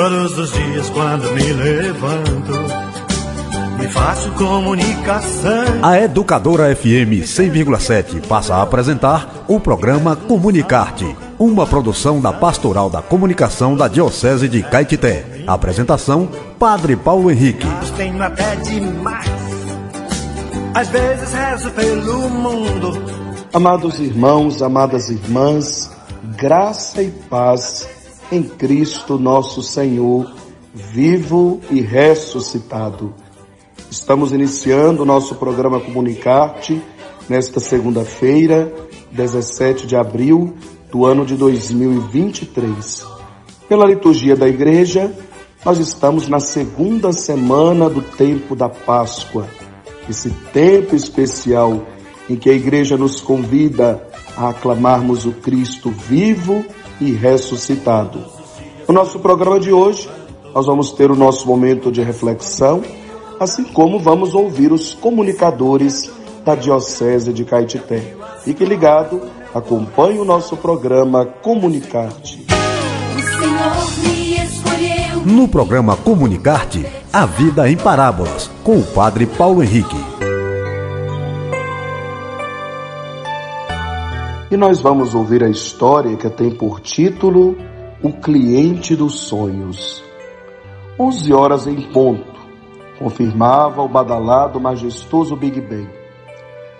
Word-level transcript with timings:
Todos 0.00 0.38
os 0.38 0.52
dias 0.52 0.88
quando 0.88 1.30
me 1.34 1.52
levanto, 1.52 2.52
me 3.78 3.86
faço 3.88 4.32
comunicação. 4.32 5.64
A 5.82 6.00
Educadora 6.00 6.74
FM 6.74 7.20
100,7 7.22 8.26
passa 8.26 8.54
a 8.54 8.62
apresentar 8.62 9.44
o 9.46 9.60
programa 9.60 10.16
Comunicarte, 10.16 11.04
uma 11.38 11.66
produção 11.66 12.18
da 12.18 12.32
Pastoral 12.32 12.88
da 12.88 13.02
Comunicação 13.02 13.76
da 13.76 13.88
Diocese 13.88 14.48
de 14.48 14.62
Caetité. 14.62 15.44
Apresentação: 15.46 16.30
Padre 16.58 16.96
Paulo 16.96 17.30
Henrique. 17.30 17.66
Tenho 17.98 18.22
até 18.22 18.56
demais. 18.56 19.28
Às 20.72 20.88
vezes 20.88 21.34
rezo 21.34 21.70
pelo 21.72 22.30
mundo. 22.30 23.04
Amados 23.52 24.00
irmãos, 24.00 24.62
amadas 24.62 25.10
irmãs, 25.10 25.90
graça 26.38 27.02
e 27.02 27.10
paz 27.10 27.99
em 28.30 28.42
Cristo 28.42 29.18
nosso 29.18 29.62
Senhor, 29.62 30.32
vivo 30.72 31.60
e 31.70 31.80
ressuscitado. 31.80 33.12
Estamos 33.90 34.32
iniciando 34.32 35.02
o 35.02 35.06
nosso 35.06 35.34
programa 35.34 35.80
Comunicarte 35.80 36.80
nesta 37.28 37.58
segunda-feira, 37.58 38.72
17 39.10 39.86
de 39.86 39.96
abril 39.96 40.54
do 40.92 41.04
ano 41.04 41.26
de 41.26 41.34
2023. 41.36 43.04
Pela 43.68 43.86
liturgia 43.86 44.36
da 44.36 44.48
igreja, 44.48 45.12
nós 45.64 45.78
estamos 45.78 46.28
na 46.28 46.38
segunda 46.38 47.12
semana 47.12 47.90
do 47.90 48.00
tempo 48.00 48.54
da 48.54 48.68
Páscoa, 48.68 49.48
esse 50.08 50.30
tempo 50.52 50.94
especial 50.94 51.84
em 52.28 52.36
que 52.36 52.48
a 52.48 52.52
igreja 52.52 52.96
nos 52.96 53.20
convida 53.20 54.08
a 54.40 54.48
aclamarmos 54.48 55.26
o 55.26 55.32
Cristo 55.32 55.90
vivo 55.90 56.64
e 56.98 57.12
ressuscitado. 57.12 58.24
No 58.88 58.94
nosso 58.94 59.18
programa 59.18 59.60
de 59.60 59.70
hoje, 59.70 60.08
nós 60.54 60.64
vamos 60.64 60.92
ter 60.92 61.10
o 61.10 61.16
nosso 61.16 61.46
momento 61.46 61.92
de 61.92 62.00
reflexão, 62.00 62.80
assim 63.38 63.64
como 63.64 63.98
vamos 63.98 64.34
ouvir 64.34 64.72
os 64.72 64.94
comunicadores 64.94 66.10
da 66.42 66.54
Diocese 66.54 67.34
de 67.34 67.44
Caetité. 67.44 68.16
Fique 68.42 68.64
ligado, 68.64 69.20
acompanhe 69.54 70.18
o 70.18 70.24
nosso 70.24 70.56
programa 70.56 71.26
Comunicarte. 71.26 72.46
No 75.26 75.48
programa 75.48 75.98
Comunicarte, 75.98 76.86
a 77.12 77.26
vida 77.26 77.68
em 77.68 77.76
parábolas, 77.76 78.50
com 78.64 78.78
o 78.78 78.86
Padre 78.86 79.26
Paulo 79.26 79.62
Henrique. 79.62 79.99
E 84.50 84.56
nós 84.56 84.80
vamos 84.80 85.14
ouvir 85.14 85.44
a 85.44 85.48
história 85.48 86.16
que 86.16 86.28
tem 86.28 86.50
por 86.50 86.80
título 86.80 87.56
O 88.02 88.12
Cliente 88.14 88.96
dos 88.96 89.20
Sonhos. 89.20 90.02
Onze 90.98 91.32
horas 91.32 91.68
em 91.68 91.80
ponto, 91.80 92.40
confirmava 92.98 93.80
o 93.80 93.88
badalado 93.88 94.58
majestoso 94.58 95.36
Big 95.36 95.60
Ben. 95.60 95.88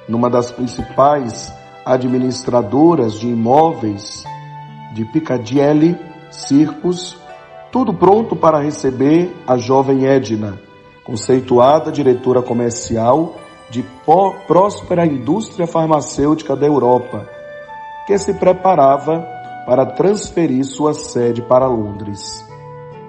Numa 0.09 0.29
das 0.29 0.51
principais 0.51 1.55
administradoras 1.87 3.15
de 3.21 3.29
imóveis 3.29 4.25
de 4.93 5.05
Piccadilly 5.05 5.97
Circus, 6.29 7.17
tudo 7.71 7.95
pronto 7.95 8.35
para 8.35 8.59
receber 8.59 9.33
a 9.47 9.57
jovem 9.57 10.09
Edna, 10.09 10.61
conceituada 11.05 11.93
diretora 11.93 12.43
comercial 12.43 13.37
de 13.71 13.85
próspera 14.49 15.07
indústria 15.07 15.69
farmacêutica 15.69 16.57
da 16.57 16.67
Europa, 16.67 17.39
que 18.11 18.19
se 18.19 18.35
preparava 18.35 19.25
para 19.65 19.87
transferir 19.87 20.65
sua 20.65 20.93
sede 20.93 21.43
para 21.43 21.69
Londres. 21.69 22.45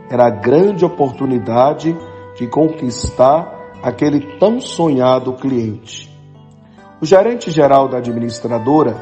Era 0.08 0.28
a 0.28 0.30
grande 0.30 0.86
oportunidade 0.86 1.98
de 2.38 2.46
conquistar 2.46 3.52
aquele 3.82 4.38
tão 4.38 4.62
sonhado 4.62 5.34
cliente. 5.34 6.08
O 7.02 7.06
gerente 7.08 7.50
geral 7.50 7.88
da 7.88 7.98
administradora 7.98 8.96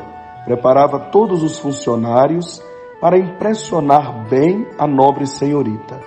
preparava 0.46 0.98
todos 1.12 1.44
os 1.44 1.60
funcionários 1.60 2.64
para 3.02 3.20
impressionar 3.20 4.26
bem 4.30 4.66
a 4.78 4.88
nobre 4.88 5.28
senhorita. 5.28 6.00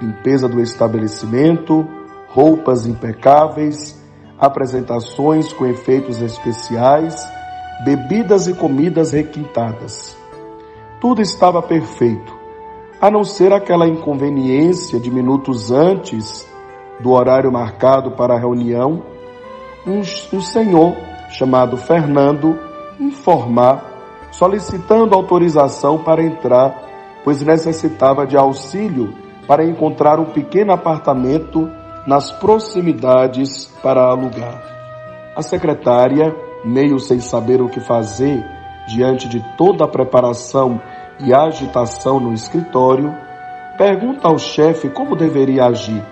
Limpeza 0.00 0.48
do 0.48 0.60
estabelecimento, 0.60 1.84
roupas 2.28 2.86
impecáveis, 2.86 4.00
apresentações 4.38 5.52
com 5.52 5.66
efeitos 5.66 6.22
especiais, 6.22 7.28
bebidas 7.84 8.46
e 8.46 8.54
comidas 8.54 9.12
requintadas. 9.12 10.16
Tudo 11.00 11.20
estava 11.20 11.60
perfeito, 11.60 12.32
a 13.00 13.10
não 13.10 13.24
ser 13.24 13.52
aquela 13.52 13.88
inconveniência 13.88 15.00
de 15.00 15.10
minutos 15.10 15.72
antes 15.72 16.48
do 17.00 17.10
horário 17.10 17.50
marcado 17.50 18.12
para 18.12 18.34
a 18.34 18.38
reunião, 18.38 19.02
um, 19.86 20.00
um 20.00 20.40
senhor 20.40 20.94
chamado 21.30 21.76
Fernando 21.76 22.56
informar 23.00 23.92
solicitando 24.30 25.14
autorização 25.14 25.98
para 25.98 26.22
entrar, 26.22 26.88
pois 27.24 27.42
necessitava 27.42 28.26
de 28.26 28.36
auxílio 28.36 29.14
para 29.46 29.64
encontrar 29.64 30.18
um 30.18 30.26
pequeno 30.26 30.72
apartamento 30.72 31.68
nas 32.06 32.30
proximidades 32.32 33.66
para 33.82 34.02
alugar. 34.02 34.62
A 35.36 35.42
secretária, 35.42 36.34
meio 36.64 36.98
sem 36.98 37.20
saber 37.20 37.60
o 37.60 37.68
que 37.68 37.80
fazer 37.80 38.44
diante 38.86 39.28
de 39.28 39.40
toda 39.56 39.84
a 39.84 39.88
preparação 39.88 40.80
e 41.20 41.32
agitação 41.32 42.18
no 42.18 42.32
escritório, 42.32 43.14
pergunta 43.76 44.28
ao 44.28 44.38
chefe 44.38 44.88
como 44.88 45.16
deveria 45.16 45.66
agir. 45.66 46.02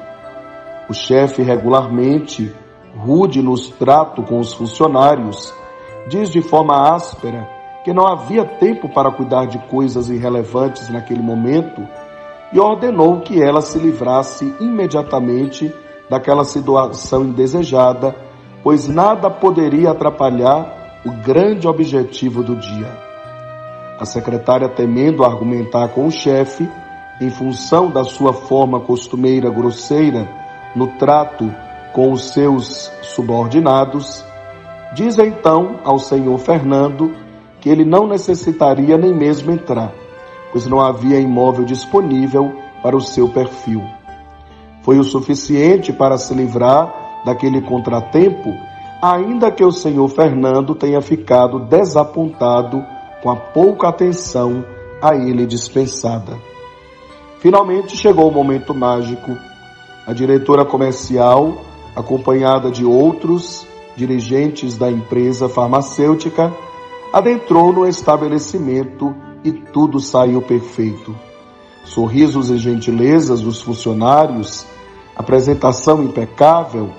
O 0.88 0.94
chefe, 0.94 1.42
regularmente, 1.42 2.52
rude 2.96 3.42
nos 3.42 3.70
trato 3.70 4.22
com 4.22 4.38
os 4.38 4.52
funcionários, 4.52 5.52
diz 6.08 6.30
de 6.30 6.42
forma 6.42 6.94
áspera 6.94 7.48
que 7.84 7.92
não 7.92 8.06
havia 8.06 8.44
tempo 8.44 8.88
para 8.88 9.10
cuidar 9.10 9.46
de 9.46 9.58
coisas 9.58 10.10
irrelevantes 10.10 10.88
naquele 10.90 11.22
momento 11.22 11.86
e 12.52 12.58
ordenou 12.58 13.20
que 13.20 13.42
ela 13.42 13.60
se 13.60 13.78
livrasse 13.78 14.54
imediatamente 14.60 15.72
daquela 16.08 16.44
situação 16.44 17.24
indesejada, 17.24 18.14
pois 18.62 18.86
nada 18.86 19.30
poderia 19.30 19.90
atrapalhar 19.90 21.00
o 21.04 21.10
grande 21.24 21.66
objetivo 21.66 22.42
do 22.42 22.56
dia. 22.56 22.90
A 23.98 24.04
secretária, 24.04 24.68
temendo 24.68 25.24
argumentar 25.24 25.88
com 25.88 26.06
o 26.06 26.10
chefe, 26.10 26.68
em 27.20 27.30
função 27.30 27.90
da 27.90 28.02
sua 28.02 28.32
forma 28.32 28.80
costumeira 28.80 29.50
grosseira 29.50 30.26
no 30.74 30.86
trato 30.98 31.52
com 31.92 32.12
os 32.12 32.30
seus 32.32 32.90
subordinados, 33.02 34.24
diz 34.94 35.18
então 35.18 35.80
ao 35.84 35.98
senhor 35.98 36.38
Fernando 36.38 37.14
que 37.60 37.68
ele 37.68 37.84
não 37.84 38.06
necessitaria 38.06 38.96
nem 38.96 39.14
mesmo 39.14 39.52
entrar, 39.52 39.92
pois 40.50 40.66
não 40.66 40.80
havia 40.80 41.20
imóvel 41.20 41.64
disponível 41.64 42.52
para 42.82 42.96
o 42.96 43.00
seu 43.00 43.28
perfil. 43.28 43.82
Foi 44.82 44.98
o 44.98 45.04
suficiente 45.04 45.92
para 45.92 46.16
se 46.16 46.32
livrar 46.32 46.99
daquele 47.24 47.60
contratempo, 47.60 48.54
ainda 49.02 49.50
que 49.50 49.64
o 49.64 49.72
senhor 49.72 50.08
Fernando 50.08 50.74
tenha 50.74 51.00
ficado 51.00 51.58
desapontado 51.60 52.84
com 53.22 53.30
a 53.30 53.36
pouca 53.36 53.88
atenção 53.88 54.64
a 55.02 55.14
ele 55.14 55.46
dispensada. 55.46 56.36
Finalmente 57.38 57.96
chegou 57.96 58.28
o 58.28 58.32
momento 58.32 58.74
mágico. 58.74 59.36
A 60.06 60.12
diretora 60.12 60.64
comercial, 60.64 61.56
acompanhada 61.96 62.70
de 62.70 62.84
outros 62.84 63.66
dirigentes 63.96 64.76
da 64.76 64.90
empresa 64.90 65.48
farmacêutica, 65.48 66.52
adentrou 67.12 67.72
no 67.72 67.86
estabelecimento 67.86 69.14
e 69.42 69.52
tudo 69.52 69.98
saiu 70.00 70.42
perfeito. 70.42 71.14
Sorrisos 71.84 72.50
e 72.50 72.58
gentilezas 72.58 73.40
dos 73.40 73.60
funcionários, 73.60 74.66
apresentação 75.16 76.02
impecável, 76.02 76.90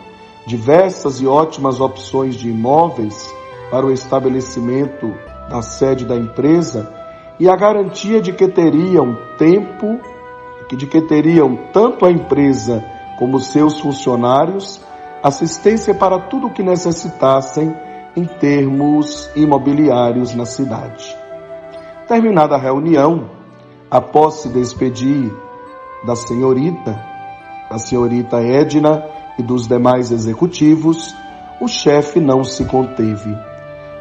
diversas 0.46 1.22
e 1.22 1.28
ótimas 1.28 1.80
opções 1.80 2.36
de 2.36 2.50
imóveis 2.50 3.34
para 3.70 3.86
o 3.86 3.92
estabelecimento 3.92 5.14
da 5.50 5.62
sede 5.62 6.06
da 6.06 6.16
empresa 6.16 6.92
e 7.40 7.50
a 7.50 7.56
garantia 7.56 8.22
de 8.22 8.34
que 8.34 8.48
teriam 8.48 9.18
tempo, 9.38 10.00
de 10.76 10.86
que 10.86 11.02
teriam 11.02 11.58
tanto 11.74 12.06
a 12.06 12.12
empresa 12.12 12.84
como 13.18 13.40
seus 13.40 13.80
funcionários 13.80 14.82
assistência 15.24 15.94
para 15.94 16.20
tudo 16.20 16.48
o 16.48 16.52
que 16.52 16.64
necessitassem 16.64 17.76
em 18.16 18.26
termos 18.26 19.30
imobiliários 19.36 20.34
na 20.36 20.46
cidade. 20.46 21.16
Terminada 22.08 22.56
a 22.56 22.60
reunião, 22.60 23.30
após 23.90 24.36
se 24.36 24.50
despedir 24.50 25.32
da 26.04 26.16
senhorita, 26.16 27.00
da 27.70 27.78
senhorita 27.78 28.42
Edna 28.42 29.04
e 29.38 29.44
dos 29.44 29.68
demais 29.68 30.12
executivos, 30.12 31.16
o 31.60 31.68
chefe 31.68 32.20
não 32.20 32.44
se 32.44 32.66
conteve. 32.66 33.38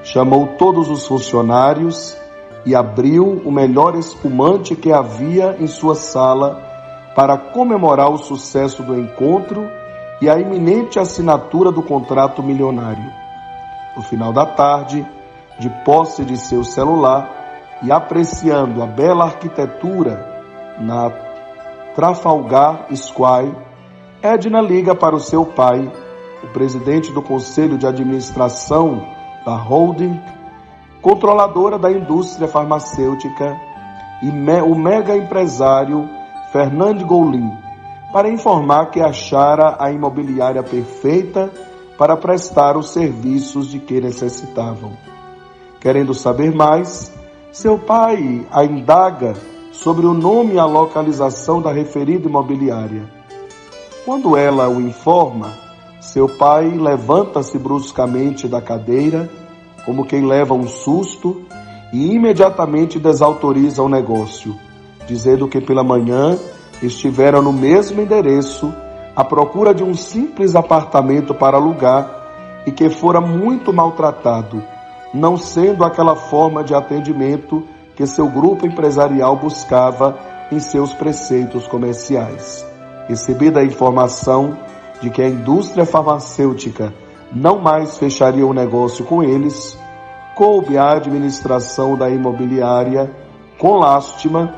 Chamou 0.02 0.48
todos 0.58 0.88
os 0.88 1.06
funcionários 1.06 2.16
e 2.64 2.74
abriu 2.74 3.42
o 3.44 3.50
melhor 3.50 3.96
espumante 3.96 4.74
que 4.74 4.92
havia 4.92 5.56
em 5.60 5.66
sua 5.66 5.94
sala 5.94 6.62
para 7.14 7.36
comemorar 7.36 8.10
o 8.10 8.18
sucesso 8.18 8.82
do 8.82 8.98
encontro 8.98 9.68
e 10.20 10.28
a 10.28 10.38
iminente 10.38 10.98
assinatura 10.98 11.72
do 11.72 11.82
contrato 11.82 12.42
milionário. 12.42 13.10
No 13.96 14.02
final 14.02 14.32
da 14.32 14.46
tarde, 14.46 15.06
de 15.58 15.68
posse 15.84 16.24
de 16.24 16.36
seu 16.36 16.64
celular 16.64 17.28
e 17.82 17.90
apreciando 17.90 18.82
a 18.82 18.86
bela 18.86 19.24
arquitetura 19.24 20.26
na 20.78 21.10
Trafalgar 21.94 22.86
Square, 22.94 23.54
Edna 24.22 24.60
liga 24.60 24.94
para 24.94 25.16
o 25.16 25.20
seu 25.20 25.46
pai, 25.46 25.90
o 26.44 26.48
presidente 26.48 27.10
do 27.10 27.22
conselho 27.22 27.78
de 27.78 27.86
administração 27.86 29.02
da 29.46 29.56
holding, 29.56 30.20
controladora 31.00 31.78
da 31.78 31.90
indústria 31.90 32.46
farmacêutica, 32.46 33.58
e 34.22 34.28
o 34.60 34.74
mega 34.74 35.16
empresário 35.16 36.06
Fernand 36.52 36.98
Goulin, 37.06 37.50
para 38.12 38.28
informar 38.28 38.90
que 38.90 39.00
achara 39.00 39.76
a 39.78 39.90
imobiliária 39.90 40.62
perfeita 40.62 41.50
para 41.96 42.14
prestar 42.14 42.76
os 42.76 42.90
serviços 42.90 43.68
de 43.68 43.78
que 43.78 44.02
necessitavam. 44.02 44.92
Querendo 45.80 46.12
saber 46.12 46.54
mais, 46.54 47.10
seu 47.50 47.78
pai 47.78 48.46
a 48.52 48.66
indaga 48.66 49.32
sobre 49.72 50.04
o 50.04 50.12
nome 50.12 50.56
e 50.56 50.58
a 50.58 50.66
localização 50.66 51.62
da 51.62 51.72
referida 51.72 52.28
imobiliária. 52.28 53.19
Quando 54.10 54.36
ela 54.36 54.68
o 54.68 54.80
informa, 54.80 55.52
seu 56.00 56.28
pai 56.28 56.68
levanta-se 56.68 57.56
bruscamente 57.56 58.48
da 58.48 58.60
cadeira, 58.60 59.30
como 59.86 60.04
quem 60.04 60.26
leva 60.26 60.52
um 60.52 60.66
susto, 60.66 61.42
e 61.92 62.12
imediatamente 62.12 62.98
desautoriza 62.98 63.84
o 63.84 63.88
negócio, 63.88 64.56
dizendo 65.06 65.46
que 65.46 65.60
pela 65.60 65.84
manhã 65.84 66.36
estiveram 66.82 67.40
no 67.40 67.52
mesmo 67.52 68.02
endereço 68.02 68.74
à 69.14 69.22
procura 69.22 69.72
de 69.72 69.84
um 69.84 69.94
simples 69.94 70.56
apartamento 70.56 71.32
para 71.32 71.56
alugar 71.56 72.62
e 72.66 72.72
que 72.72 72.90
fora 72.90 73.20
muito 73.20 73.72
maltratado, 73.72 74.60
não 75.14 75.36
sendo 75.36 75.84
aquela 75.84 76.16
forma 76.16 76.64
de 76.64 76.74
atendimento 76.74 77.62
que 77.94 78.04
seu 78.08 78.28
grupo 78.28 78.66
empresarial 78.66 79.36
buscava 79.36 80.18
em 80.50 80.58
seus 80.58 80.92
preceitos 80.92 81.68
comerciais. 81.68 82.68
Recebida 83.08 83.60
a 83.60 83.64
informação 83.64 84.56
de 85.00 85.10
que 85.10 85.22
a 85.22 85.28
indústria 85.28 85.84
farmacêutica 85.84 86.92
não 87.32 87.58
mais 87.58 87.98
fecharia 87.98 88.46
o 88.46 88.52
negócio 88.52 89.04
com 89.04 89.22
eles, 89.22 89.78
coube 90.34 90.76
à 90.76 90.92
administração 90.92 91.96
da 91.96 92.08
imobiliária, 92.10 93.10
com 93.58 93.78
lástima, 93.78 94.54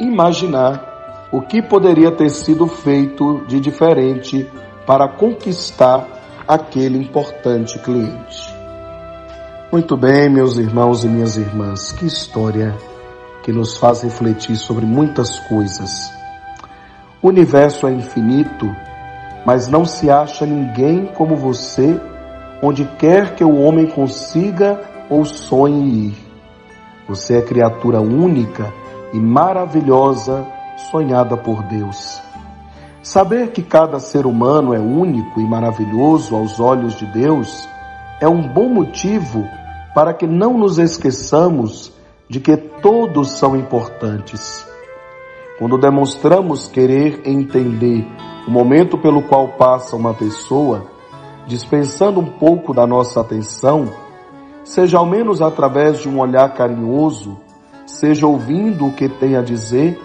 imaginar 0.00 1.28
o 1.32 1.40
que 1.40 1.62
poderia 1.62 2.10
ter 2.10 2.28
sido 2.28 2.66
feito 2.66 3.44
de 3.46 3.60
diferente 3.60 4.50
para 4.86 5.08
conquistar 5.08 6.06
aquele 6.46 6.98
importante 6.98 7.78
cliente. 7.78 8.52
Muito 9.72 9.96
bem, 9.96 10.28
meus 10.28 10.58
irmãos 10.58 11.02
e 11.04 11.08
minhas 11.08 11.38
irmãs, 11.38 11.92
que 11.92 12.04
história 12.04 12.76
que 13.42 13.50
nos 13.52 13.76
faz 13.78 14.02
refletir 14.02 14.56
sobre 14.56 14.84
muitas 14.84 15.38
coisas. 15.40 16.21
O 17.22 17.28
universo 17.28 17.86
é 17.86 17.92
infinito, 17.92 18.74
mas 19.46 19.68
não 19.68 19.84
se 19.84 20.10
acha 20.10 20.44
ninguém 20.44 21.06
como 21.06 21.36
você, 21.36 22.00
onde 22.60 22.84
quer 22.98 23.36
que 23.36 23.44
o 23.44 23.60
homem 23.60 23.86
consiga 23.86 24.80
ou 25.08 25.24
sonhe 25.24 26.08
ir. 26.08 26.14
Você 27.08 27.38
é 27.38 27.42
criatura 27.42 28.00
única 28.00 28.72
e 29.12 29.20
maravilhosa 29.20 30.44
sonhada 30.90 31.36
por 31.36 31.62
Deus. 31.62 32.20
Saber 33.04 33.52
que 33.52 33.62
cada 33.62 34.00
ser 34.00 34.26
humano 34.26 34.74
é 34.74 34.80
único 34.80 35.40
e 35.40 35.44
maravilhoso 35.44 36.34
aos 36.34 36.58
olhos 36.58 36.96
de 36.96 37.06
Deus 37.06 37.68
é 38.20 38.26
um 38.28 38.48
bom 38.48 38.68
motivo 38.68 39.46
para 39.94 40.12
que 40.12 40.26
não 40.26 40.58
nos 40.58 40.76
esqueçamos 40.76 41.92
de 42.28 42.40
que 42.40 42.56
todos 42.56 43.30
são 43.30 43.54
importantes. 43.54 44.71
Quando 45.58 45.78
demonstramos 45.78 46.66
querer 46.66 47.22
entender 47.24 48.06
o 48.46 48.50
momento 48.50 48.98
pelo 48.98 49.22
qual 49.22 49.48
passa 49.48 49.94
uma 49.94 50.14
pessoa, 50.14 50.86
dispensando 51.46 52.20
um 52.20 52.26
pouco 52.26 52.72
da 52.72 52.86
nossa 52.86 53.20
atenção, 53.20 53.88
seja 54.64 54.98
ao 54.98 55.06
menos 55.06 55.42
através 55.42 55.98
de 55.98 56.08
um 56.08 56.18
olhar 56.18 56.52
carinhoso, 56.54 57.38
seja 57.86 58.26
ouvindo 58.26 58.86
o 58.86 58.92
que 58.92 59.08
tem 59.08 59.36
a 59.36 59.42
dizer, 59.42 60.00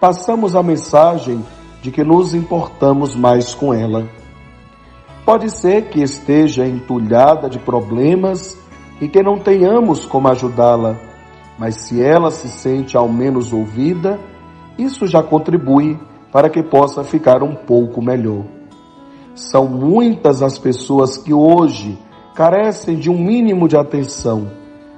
passamos 0.00 0.54
a 0.54 0.62
mensagem 0.62 1.44
de 1.82 1.90
que 1.90 2.04
nos 2.04 2.34
importamos 2.34 3.14
mais 3.14 3.54
com 3.54 3.74
ela. 3.74 4.08
Pode 5.24 5.50
ser 5.50 5.88
que 5.88 6.02
esteja 6.02 6.66
entulhada 6.66 7.48
de 7.48 7.58
problemas 7.58 8.58
e 9.00 9.08
que 9.08 9.22
não 9.22 9.38
tenhamos 9.38 10.04
como 10.04 10.28
ajudá-la, 10.28 10.96
mas 11.58 11.76
se 11.76 12.02
ela 12.02 12.30
se 12.30 12.48
sente 12.48 12.96
ao 12.96 13.08
menos 13.08 13.52
ouvida, 13.52 14.20
isso 14.78 15.06
já 15.06 15.22
contribui 15.22 15.98
para 16.32 16.50
que 16.50 16.62
possa 16.62 17.04
ficar 17.04 17.42
um 17.42 17.54
pouco 17.54 18.02
melhor. 18.02 18.44
São 19.34 19.66
muitas 19.66 20.42
as 20.42 20.58
pessoas 20.58 21.16
que 21.16 21.32
hoje 21.32 21.98
carecem 22.34 22.96
de 22.96 23.10
um 23.10 23.18
mínimo 23.18 23.68
de 23.68 23.76
atenção, 23.76 24.50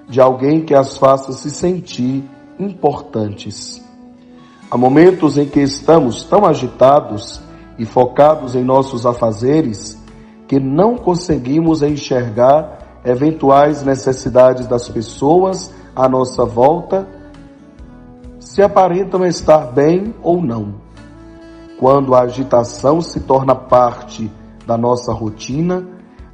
de 0.08 0.20
alguém 0.20 0.64
que 0.64 0.74
as 0.74 0.96
faça 0.96 1.32
se 1.32 1.50
sentir 1.50 2.24
importantes. 2.58 3.84
Há 4.70 4.76
momentos 4.76 5.38
em 5.38 5.46
que 5.46 5.60
estamos 5.60 6.24
tão 6.24 6.44
agitados 6.44 7.40
e 7.78 7.84
focados 7.84 8.54
em 8.56 8.64
nossos 8.64 9.06
afazeres 9.06 10.02
que 10.48 10.58
não 10.58 10.96
conseguimos 10.96 11.82
enxergar 11.82 13.00
eventuais 13.04 13.84
necessidades 13.84 14.66
das 14.66 14.88
pessoas 14.88 15.72
à 15.94 16.08
nossa 16.08 16.44
volta, 16.44 17.06
se 18.56 18.62
aparentam 18.62 19.22
estar 19.26 19.70
bem 19.70 20.14
ou 20.22 20.40
não. 20.40 20.76
Quando 21.78 22.14
a 22.14 22.22
agitação 22.22 23.02
se 23.02 23.20
torna 23.20 23.54
parte 23.54 24.32
da 24.66 24.78
nossa 24.78 25.12
rotina, 25.12 25.86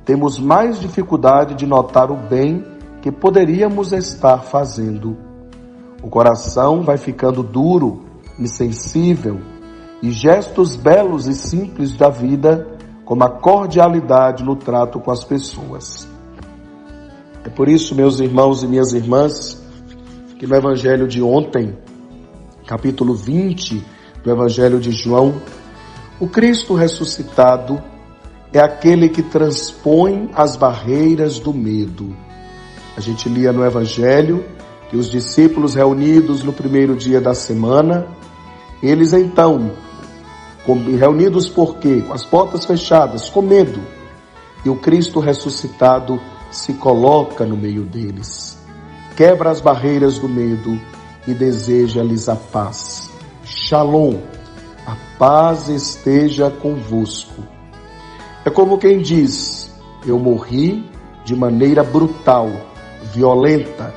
temos 0.05 0.39
mais 0.39 0.79
dificuldade 0.79 1.57
de 1.57 1.67
notar 1.67 2.13
o 2.13 2.17
bem 2.17 2.65
que 3.01 3.11
poderíamos 3.11 3.93
estar 3.93 4.39
fazendo. 4.45 5.17
O 6.01 6.09
coração 6.09 6.83
vai 6.83 6.97
ficando 6.97 7.43
duro 7.43 8.05
insensível 8.39 9.41
e 10.01 10.13
gestos 10.13 10.77
belos 10.77 11.27
e 11.27 11.35
simples 11.35 11.97
da 11.97 12.09
vida, 12.09 12.69
como 13.05 13.25
a 13.25 13.31
cordialidade 13.31 14.45
no 14.45 14.55
trato 14.55 15.01
com 15.01 15.11
as 15.11 15.25
pessoas. 15.25 16.07
É 17.43 17.49
por 17.49 17.69
isso, 17.69 17.97
meus 17.97 18.21
irmãos 18.21 18.63
e 18.63 18.69
minhas 18.69 18.93
irmãs, 18.93 19.61
que 20.39 20.47
no 20.47 20.55
Evangelho 20.55 21.09
de 21.09 21.21
ontem, 21.21 21.77
capítulo 22.67 23.15
20 23.15 23.85
do 24.23 24.31
Evangelho 24.31 24.81
de 24.81 24.93
João, 24.93 25.41
o 26.21 26.29
Cristo 26.29 26.75
ressuscitado 26.75 27.83
é 28.53 28.61
aquele 28.61 29.09
que 29.09 29.23
transpõe 29.23 30.31
as 30.35 30.57
barreiras 30.57 31.39
do 31.39 31.53
medo. 31.53 32.15
A 32.97 33.01
gente 33.01 33.29
lia 33.29 33.53
no 33.53 33.65
Evangelho 33.65 34.45
que 34.91 34.97
os 34.97 35.11
discípulos 35.11 35.75
reunidos 35.75 36.43
no 36.43 36.53
primeiro 36.53 36.95
dia 36.95 37.21
da 37.21 37.35
semana 37.35 38.07
eles 38.83 39.13
então, 39.13 39.71
reunidos 40.99 41.49
por 41.49 41.77
quê? 41.77 42.03
Com 42.05 42.13
as 42.13 42.25
portas 42.25 42.65
fechadas, 42.65 43.31
com 43.31 43.41
medo. 43.41 43.81
E 44.65 44.69
o 44.69 44.75
Cristo 44.75 45.21
ressuscitado 45.21 46.21
se 46.51 46.75
coloca 46.75 47.47
no 47.47 47.57
meio 47.57 47.85
deles, 47.85 48.59
quebra 49.17 49.51
as 49.51 49.61
barreiras 49.61 50.19
do 50.19 50.29
medo 50.29 50.79
e 51.27 51.35
deseja-lhes 51.35 52.29
a 52.29 52.37
paz. 52.37 53.11
Shalom, 53.45 54.19
a 54.87 54.97
paz 55.19 55.69
esteja 55.69 56.51
convosco. 56.51 57.43
É 58.45 58.51
como 58.51 58.79
quem 58.79 59.01
diz: 59.01 59.73
Eu 60.07 60.19
morri 60.19 60.89
de 61.25 61.37
maneira 61.37 61.85
brutal, 61.85 62.51
violenta, 63.13 63.95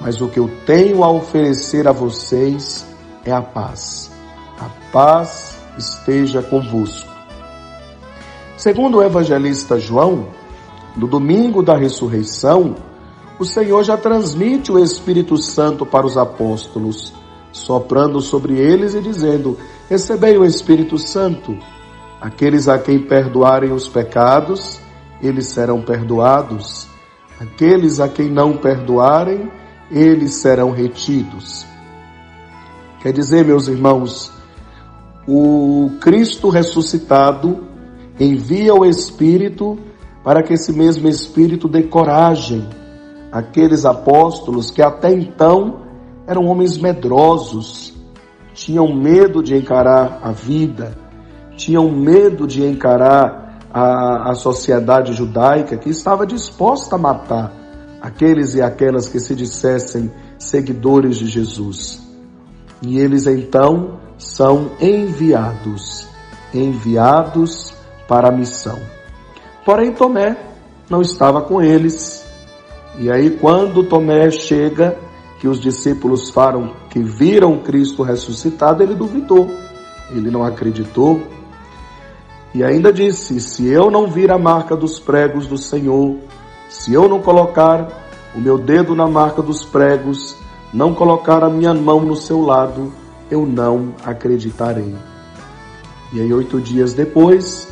mas 0.00 0.20
o 0.20 0.28
que 0.28 0.38
eu 0.38 0.50
tenho 0.64 1.02
a 1.02 1.10
oferecer 1.10 1.88
a 1.88 1.92
vocês 1.92 2.86
é 3.24 3.32
a 3.32 3.42
paz. 3.42 4.10
A 4.58 4.68
paz 4.92 5.58
esteja 5.76 6.42
convosco. 6.42 7.10
Segundo 8.56 8.98
o 8.98 9.02
evangelista 9.02 9.78
João, 9.78 10.28
no 10.96 11.06
domingo 11.06 11.62
da 11.62 11.76
ressurreição, 11.76 12.76
o 13.40 13.44
Senhor 13.46 13.82
já 13.82 13.96
transmite 13.96 14.70
o 14.70 14.78
Espírito 14.78 15.38
Santo 15.38 15.86
para 15.86 16.04
os 16.04 16.18
apóstolos, 16.18 17.10
soprando 17.50 18.20
sobre 18.20 18.58
eles 18.58 18.94
e 18.94 19.00
dizendo: 19.00 19.56
Recebei 19.88 20.36
o 20.36 20.44
Espírito 20.44 20.98
Santo. 20.98 21.56
Aqueles 22.20 22.68
a 22.68 22.78
quem 22.78 22.98
perdoarem 22.98 23.72
os 23.72 23.88
pecados, 23.88 24.78
eles 25.22 25.46
serão 25.46 25.80
perdoados. 25.80 26.86
Aqueles 27.40 27.98
a 27.98 28.10
quem 28.10 28.30
não 28.30 28.58
perdoarem, 28.58 29.50
eles 29.90 30.34
serão 30.34 30.70
retidos. 30.70 31.64
Quer 33.00 33.14
dizer, 33.14 33.46
meus 33.46 33.68
irmãos, 33.68 34.30
o 35.26 35.92
Cristo 35.98 36.50
ressuscitado 36.50 37.64
envia 38.20 38.74
o 38.74 38.84
Espírito 38.84 39.78
para 40.22 40.42
que 40.42 40.52
esse 40.52 40.74
mesmo 40.74 41.08
Espírito 41.08 41.66
dê 41.66 41.84
coragem 41.84 42.68
àqueles 43.32 43.84
apóstolos 43.84 44.70
que 44.70 44.82
até 44.82 45.12
então 45.12 45.80
eram 46.26 46.46
homens 46.46 46.78
medrosos, 46.78 47.94
tinham 48.54 48.94
medo 48.94 49.42
de 49.42 49.56
encarar 49.56 50.20
a 50.22 50.32
vida, 50.32 50.96
tinham 51.56 51.90
medo 51.90 52.46
de 52.46 52.64
encarar 52.64 53.58
a, 53.72 54.30
a 54.30 54.34
sociedade 54.34 55.12
judaica 55.12 55.76
que 55.76 55.90
estava 55.90 56.26
disposta 56.26 56.96
a 56.96 56.98
matar 56.98 57.52
aqueles 58.00 58.54
e 58.54 58.62
aquelas 58.62 59.08
que 59.08 59.20
se 59.20 59.34
dissessem 59.34 60.10
seguidores 60.38 61.16
de 61.16 61.26
Jesus. 61.26 62.00
E 62.82 62.98
eles 62.98 63.26
então 63.26 64.00
são 64.16 64.70
enviados, 64.80 66.06
enviados 66.52 67.74
para 68.08 68.28
a 68.28 68.32
missão. 68.32 68.78
Porém, 69.64 69.92
Tomé 69.92 70.36
não 70.88 71.02
estava 71.02 71.42
com 71.42 71.62
eles. 71.62 72.19
E 73.00 73.10
aí, 73.10 73.30
quando 73.30 73.82
Tomé 73.82 74.30
chega, 74.30 74.94
que 75.38 75.48
os 75.48 75.58
discípulos 75.58 76.28
falam 76.28 76.74
que 76.90 77.02
viram 77.02 77.56
Cristo 77.60 78.02
ressuscitado, 78.02 78.82
ele 78.82 78.94
duvidou, 78.94 79.50
ele 80.10 80.30
não 80.30 80.44
acreditou. 80.44 81.18
E 82.54 82.62
ainda 82.62 82.92
disse: 82.92 83.40
Se 83.40 83.66
eu 83.66 83.90
não 83.90 84.06
vir 84.06 84.30
a 84.30 84.36
marca 84.36 84.76
dos 84.76 85.00
pregos 85.00 85.46
do 85.46 85.56
Senhor, 85.56 86.18
se 86.68 86.92
eu 86.92 87.08
não 87.08 87.22
colocar 87.22 87.88
o 88.34 88.38
meu 88.38 88.58
dedo 88.58 88.94
na 88.94 89.08
marca 89.08 89.40
dos 89.40 89.64
pregos, 89.64 90.36
não 90.70 90.94
colocar 90.94 91.42
a 91.42 91.48
minha 91.48 91.72
mão 91.72 92.00
no 92.00 92.14
seu 92.14 92.42
lado, 92.42 92.92
eu 93.30 93.46
não 93.46 93.94
acreditarei. 94.04 94.94
E 96.12 96.20
aí, 96.20 96.30
oito 96.34 96.60
dias 96.60 96.92
depois, 96.92 97.66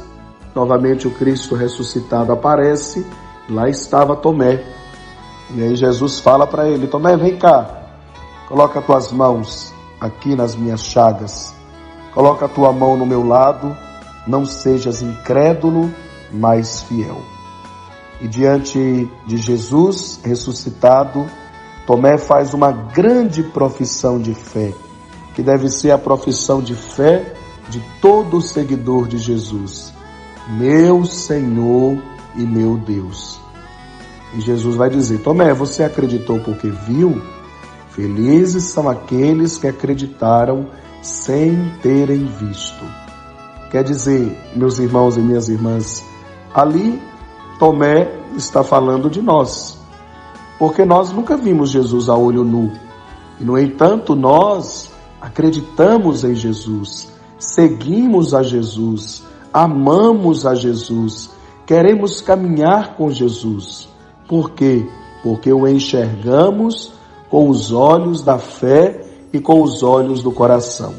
novamente 0.55 1.07
o 1.07 1.11
Cristo 1.11 1.55
ressuscitado 1.55 2.33
aparece, 2.33 3.05
lá 3.47 3.69
estava 3.69 4.17
Tomé. 4.17 4.78
E 5.51 5.63
aí 5.63 5.77
Jesus 5.77 6.21
fala 6.21 6.47
para 6.47 6.69
ele: 6.69 6.87
Tomé, 6.87 7.17
vem 7.17 7.37
cá, 7.37 7.83
coloca 8.49 8.83
tuas 8.83 9.11
mãos 9.11 9.73
aqui 10.01 10.35
nas 10.35 10.55
minhas 10.55 10.83
chagas, 10.83 11.55
coloca 12.13 12.49
tua 12.49 12.73
mão 12.73 12.97
no 12.97 13.07
meu 13.07 13.27
lado, 13.27 13.77
não 14.27 14.45
sejas 14.45 15.03
incrédulo, 15.03 15.91
mas 16.31 16.83
fiel. 16.83 17.23
E 18.21 18.29
diante 18.29 19.09
de 19.27 19.37
Jesus 19.37 20.21
ressuscitado, 20.23 21.27
Tomé 21.87 22.19
faz 22.19 22.53
uma 22.53 22.71
grande 22.71 23.43
profissão 23.43 24.21
de 24.21 24.35
fé, 24.35 24.75
que 25.35 25.43
deve 25.43 25.71
ser 25.71 25.93
a 25.93 25.99
profissão 25.99 26.61
de 26.61 26.75
fé 26.75 27.35
de 27.71 27.83
todo 28.01 28.43
seguidor 28.43 29.07
de 29.07 29.19
Jesus. 29.19 29.93
Meu 30.49 31.05
Senhor 31.05 31.99
e 32.35 32.43
meu 32.43 32.77
Deus. 32.77 33.48
E 34.35 34.41
Jesus 34.41 34.77
vai 34.77 34.91
dizer: 34.91 35.19
Tomé, 35.23 35.53
você 35.55 35.83
acreditou 35.83 36.39
porque 36.41 36.69
viu? 36.69 37.21
Felizes 37.91 38.65
são 38.65 38.89
aqueles 38.89 39.59
que 39.59 39.67
acreditaram 39.67 40.69
sem 41.03 41.73
terem 41.83 42.27
visto. 42.27 42.85
Quer 43.71 43.85
dizer, 43.85 44.39
meus 44.55 44.79
irmãos 44.79 45.17
e 45.17 45.21
minhas 45.21 45.49
irmãs, 45.49 46.05
ali 46.55 47.01
Tomé 47.59 48.09
está 48.37 48.63
falando 48.63 49.11
de 49.11 49.21
nós, 49.21 49.79
porque 50.59 50.85
nós 50.85 51.13
nunca 51.13 51.37
vimos 51.37 51.71
Jesus 51.71 52.09
a 52.09 52.17
olho 52.17 52.45
nu. 52.45 52.73
E, 53.41 53.45
no 53.45 53.59
entanto, 53.59 54.15
nós 54.15 54.91
acreditamos 55.21 56.25
em 56.25 56.35
Jesus, 56.35 57.09
seguimos 57.39 58.33
a 58.33 58.43
Jesus, 58.43 59.25
amamos 59.53 60.47
a 60.47 60.55
Jesus, 60.55 61.31
queremos 61.67 62.21
caminhar 62.21 62.95
com 62.97 63.11
Jesus. 63.11 63.89
Por 64.29 64.51
quê? 64.51 64.87
Porque 65.23 65.53
o 65.53 65.67
enxergamos 65.67 66.93
com 67.31 67.49
os 67.49 67.73
olhos 67.73 68.23
da 68.23 68.39
fé 68.39 69.05
e 69.33 69.41
com 69.41 69.63
os 69.63 69.83
olhos 69.83 70.23
do 70.23 70.31
coração. 70.31 70.95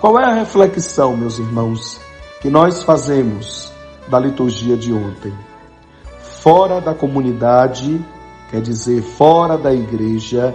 Qual 0.00 0.18
é 0.18 0.24
a 0.24 0.34
reflexão, 0.34 1.16
meus 1.16 1.38
irmãos, 1.38 2.00
que 2.40 2.50
nós 2.50 2.82
fazemos 2.82 3.72
da 4.08 4.18
liturgia 4.18 4.76
de 4.76 4.92
ontem. 4.92 5.32
Fora 6.20 6.80
da 6.80 6.94
comunidade, 6.94 8.04
quer 8.50 8.60
dizer, 8.60 9.02
fora 9.02 9.56
da 9.56 9.72
igreja, 9.72 10.54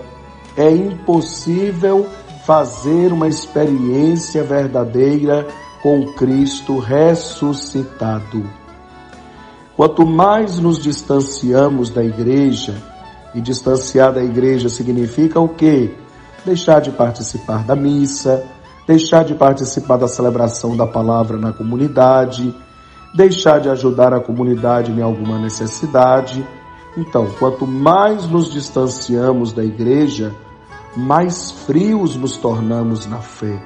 é 0.56 0.70
impossível 0.70 2.08
fazer 2.46 3.12
uma 3.12 3.28
experiência 3.28 4.44
verdadeira 4.44 5.48
com 5.82 6.14
Cristo 6.14 6.78
ressuscitado. 6.78 8.59
Quanto 9.80 10.06
mais 10.06 10.60
nos 10.60 10.78
distanciamos 10.78 11.90
da 11.90 12.04
igreja, 12.04 12.76
e 13.34 13.40
distanciar 13.40 14.12
da 14.12 14.22
igreja 14.22 14.68
significa 14.68 15.40
o 15.40 15.48
quê? 15.48 15.96
Deixar 16.46 16.82
de 16.82 16.92
participar 16.92 17.64
da 17.64 17.78
missa, 17.78 18.46
deixar 18.86 19.24
de 19.24 19.36
participar 19.36 19.96
da 19.96 20.06
celebração 20.10 20.76
da 20.76 20.86
palavra 20.86 21.38
na 21.38 21.54
comunidade, 21.54 22.54
deixar 23.16 23.62
de 23.62 23.70
ajudar 23.70 24.14
a 24.14 24.20
comunidade 24.20 24.92
em 24.92 25.02
alguma 25.02 25.40
necessidade. 25.40 26.46
Então, 26.98 27.28
quanto 27.40 27.66
mais 27.66 28.28
nos 28.28 28.52
distanciamos 28.52 29.54
da 29.54 29.64
igreja, 29.64 30.36
mais 30.94 31.52
frios 31.52 32.18
nos 32.18 32.36
tornamos 32.36 33.06
na 33.06 33.20
fé. 33.20 33.66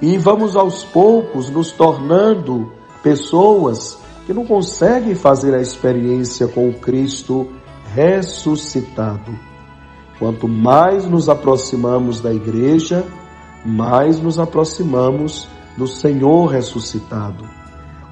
E 0.00 0.16
vamos 0.16 0.56
aos 0.56 0.82
poucos 0.82 1.50
nos 1.50 1.72
tornando 1.72 2.72
pessoas 3.02 4.00
que 4.26 4.32
não 4.32 4.44
conseguem 4.44 5.14
fazer 5.14 5.54
a 5.54 5.60
experiência 5.60 6.46
com 6.46 6.68
o 6.68 6.74
Cristo 6.74 7.48
ressuscitado. 7.94 9.32
Quanto 10.18 10.46
mais 10.46 11.04
nos 11.04 11.28
aproximamos 11.28 12.20
da 12.20 12.32
igreja, 12.32 13.04
mais 13.64 14.20
nos 14.20 14.38
aproximamos 14.38 15.48
do 15.76 15.86
Senhor 15.86 16.46
ressuscitado. 16.46 17.44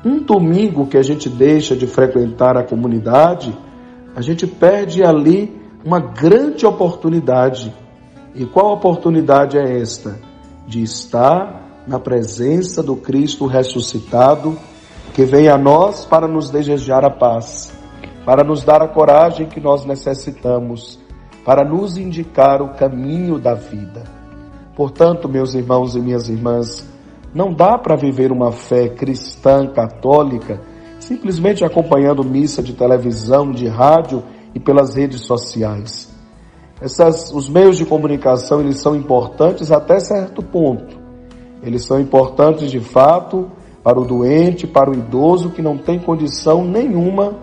Um 0.05 0.19
domingo 0.19 0.87
que 0.87 0.97
a 0.97 1.03
gente 1.03 1.29
deixa 1.29 1.77
de 1.77 1.87
frequentar 1.87 2.57
a 2.57 2.65
comunidade, 2.65 3.57
a 4.17 4.21
gente 4.21 4.47
perde 4.47 5.05
ali 5.05 5.61
uma 5.85 6.01
grande 6.01 6.67
oportunidade. 6.67 7.73
E 8.35 8.45
qual 8.45 8.73
oportunidade 8.73 9.59
é 9.59 9.79
esta? 9.81 10.19
De 10.67 10.83
estar 10.83 11.85
na 11.87 11.99
presença 11.99 12.83
do 12.83 12.97
Cristo 12.97 13.47
ressuscitado, 13.47 14.57
que 15.11 15.25
vem 15.25 15.49
a 15.49 15.59
nós 15.59 16.05
para 16.05 16.27
nos 16.27 16.51
desejar 16.51 17.05
a 17.05 17.11
paz, 17.11 17.73
para 18.25 18.45
nos 18.45 18.65
dar 18.65 18.83
a 18.83 18.89
coragem 18.89 19.47
que 19.47 19.61
nós 19.61 19.85
necessitamos, 19.85 20.99
para 21.45 21.65
nos 21.65 21.97
indicar 21.97 22.63
o 22.63 22.75
caminho 22.75 23.39
da 23.39 23.55
vida. 23.55 24.05
Portanto, 24.75 25.29
meus 25.29 25.55
irmãos 25.55 25.95
e 25.95 26.01
minhas 26.01 26.29
irmãs, 26.29 26.89
não 27.35 27.53
dá 27.53 27.79
para 27.79 27.97
viver 27.97 28.33
uma 28.33 28.53
fé 28.53 28.89
cristã 28.89 29.67
católica 29.67 30.61
simplesmente 31.01 31.65
acompanhando 31.65 32.23
missa 32.23 32.63
de 32.63 32.75
televisão, 32.75 33.51
de 33.51 33.67
rádio 33.67 34.23
e 34.55 34.61
pelas 34.61 34.95
redes 34.95 35.23
sociais. 35.23 36.09
Essas, 36.81 37.33
os 37.33 37.49
meios 37.49 37.77
de 37.77 37.85
comunicação 37.85 38.61
eles 38.61 38.81
são 38.81 38.95
importantes 38.95 39.73
até 39.73 39.99
certo 39.99 40.43
ponto. 40.43 40.99
Eles 41.63 41.85
são 41.85 42.01
importantes 42.01 42.71
de 42.71 42.81
fato 42.81 43.51
para 43.83 43.99
o 43.99 44.05
doente, 44.05 44.67
para 44.67 44.91
o 44.91 44.95
idoso 44.95 45.51
que 45.51 45.63
não 45.63 45.79
tem 45.79 45.99
condição 45.99 46.65
nenhuma 46.65 47.35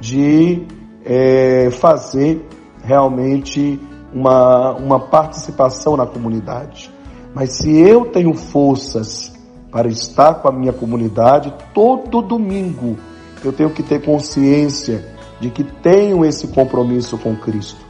de 0.00 0.66
é, 1.04 1.70
fazer 1.70 2.46
realmente 2.82 3.80
uma, 4.12 4.72
uma 4.72 5.00
participação 5.00 5.96
na 5.96 6.06
comunidade. 6.06 6.92
Mas 7.34 7.52
se 7.52 7.78
eu 7.78 8.06
tenho 8.06 8.34
forças 8.34 9.32
para 9.72 9.88
estar 9.88 10.34
com 10.34 10.48
a 10.48 10.52
minha 10.52 10.72
comunidade 10.72 11.52
todo 11.72 12.20
domingo. 12.20 12.98
Eu 13.42 13.52
tenho 13.52 13.70
que 13.70 13.82
ter 13.82 14.04
consciência 14.04 15.02
de 15.40 15.48
que 15.48 15.64
tenho 15.64 16.24
esse 16.24 16.48
compromisso 16.48 17.16
com 17.16 17.34
Cristo. 17.34 17.80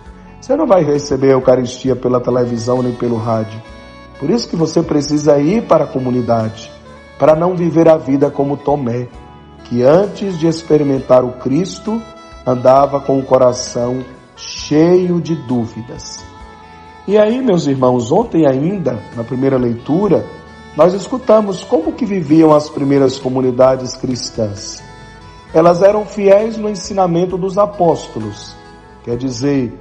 Você 0.41 0.57
não 0.57 0.67
vai 0.67 0.85
receber 0.85 1.31
a 1.31 1.33
Eucaristia 1.33 1.97
pela 1.97 2.21
televisão 2.21 2.83
nem 2.83 2.95
pelo 2.95 3.17
rádio. 3.17 3.61
Por 4.19 4.31
isso 4.31 4.49
que 4.49 4.55
você 4.55 4.81
precisa 4.81 5.39
ir 5.41 5.65
para 5.67 5.85
a 5.85 5.87
comunidade, 5.87 6.71
para 7.19 7.35
não 7.35 7.55
viver 7.55 7.89
a 7.89 7.97
vida 7.97 8.31
como 8.31 8.57
Tomé, 8.57 9.09
que 9.65 9.83
antes 9.83 10.39
de 10.39 10.47
experimentar 10.47 11.25
o 11.25 11.33
Cristo, 11.33 12.01
andava 12.47 13.01
com 13.01 13.19
o 13.19 13.23
coração 13.23 14.05
cheio 14.37 15.21
de 15.21 15.35
dúvidas. 15.35 16.25
E 17.07 17.19
aí, 17.19 17.41
meus 17.41 17.67
irmãos, 17.67 18.13
ontem 18.13 18.47
ainda, 18.47 18.99
na 19.17 19.25
primeira 19.25 19.57
leitura, 19.57 20.25
nós 20.77 20.95
escutamos 20.95 21.63
como 21.65 21.93
que 21.93 22.07
viviam 22.07 22.53
as 22.55 22.71
primeiras 22.71 23.19
comunidades 23.19 23.97
cristãs. 23.97 24.83
Elas 25.53 25.83
eram 25.83 26.07
fiéis 26.07 26.57
no 26.57 26.69
ensinamento 26.69 27.37
dos 27.37 27.59
apóstolos. 27.59 28.57
Quer 29.05 29.17
dizer, 29.17 29.79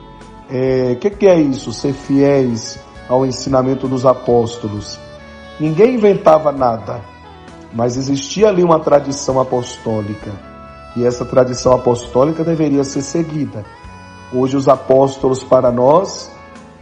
o 0.50 0.54
é, 0.54 0.96
que, 0.96 1.10
que 1.12 1.28
é 1.28 1.40
isso? 1.40 1.72
Ser 1.72 1.94
fiéis 1.94 2.78
ao 3.08 3.26
ensinamento 3.26 3.88
dos 3.88 4.06
apóstolos. 4.06 5.00
Ninguém 5.60 5.96
inventava 5.96 6.52
nada, 6.52 7.02
mas 7.74 7.98
existia 7.98 8.50
ali 8.50 8.64
uma 8.64 8.80
tradição 8.80 9.40
apostólica. 9.40 10.32
E 10.96 11.06
essa 11.06 11.24
tradição 11.24 11.72
apostólica 11.72 12.44
deveria 12.44 12.84
ser 12.84 13.02
seguida. 13.02 13.66
Hoje 14.34 14.58
os 14.58 14.68
apóstolos 14.68 15.44
para 15.44 15.72
nós 15.72 16.32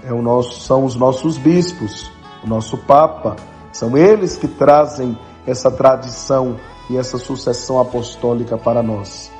é 0.03 0.11
nosso, 0.11 0.59
são 0.61 0.83
os 0.85 0.95
nossos 0.95 1.37
bispos, 1.37 2.11
o 2.43 2.47
nosso 2.47 2.77
Papa. 2.77 3.35
São 3.71 3.97
eles 3.97 4.35
que 4.35 4.47
trazem 4.47 5.17
essa 5.45 5.69
tradição 5.69 6.57
e 6.89 6.97
essa 6.97 7.17
sucessão 7.17 7.79
apostólica 7.79 8.57
para 8.57 8.81
nós. 8.81 9.31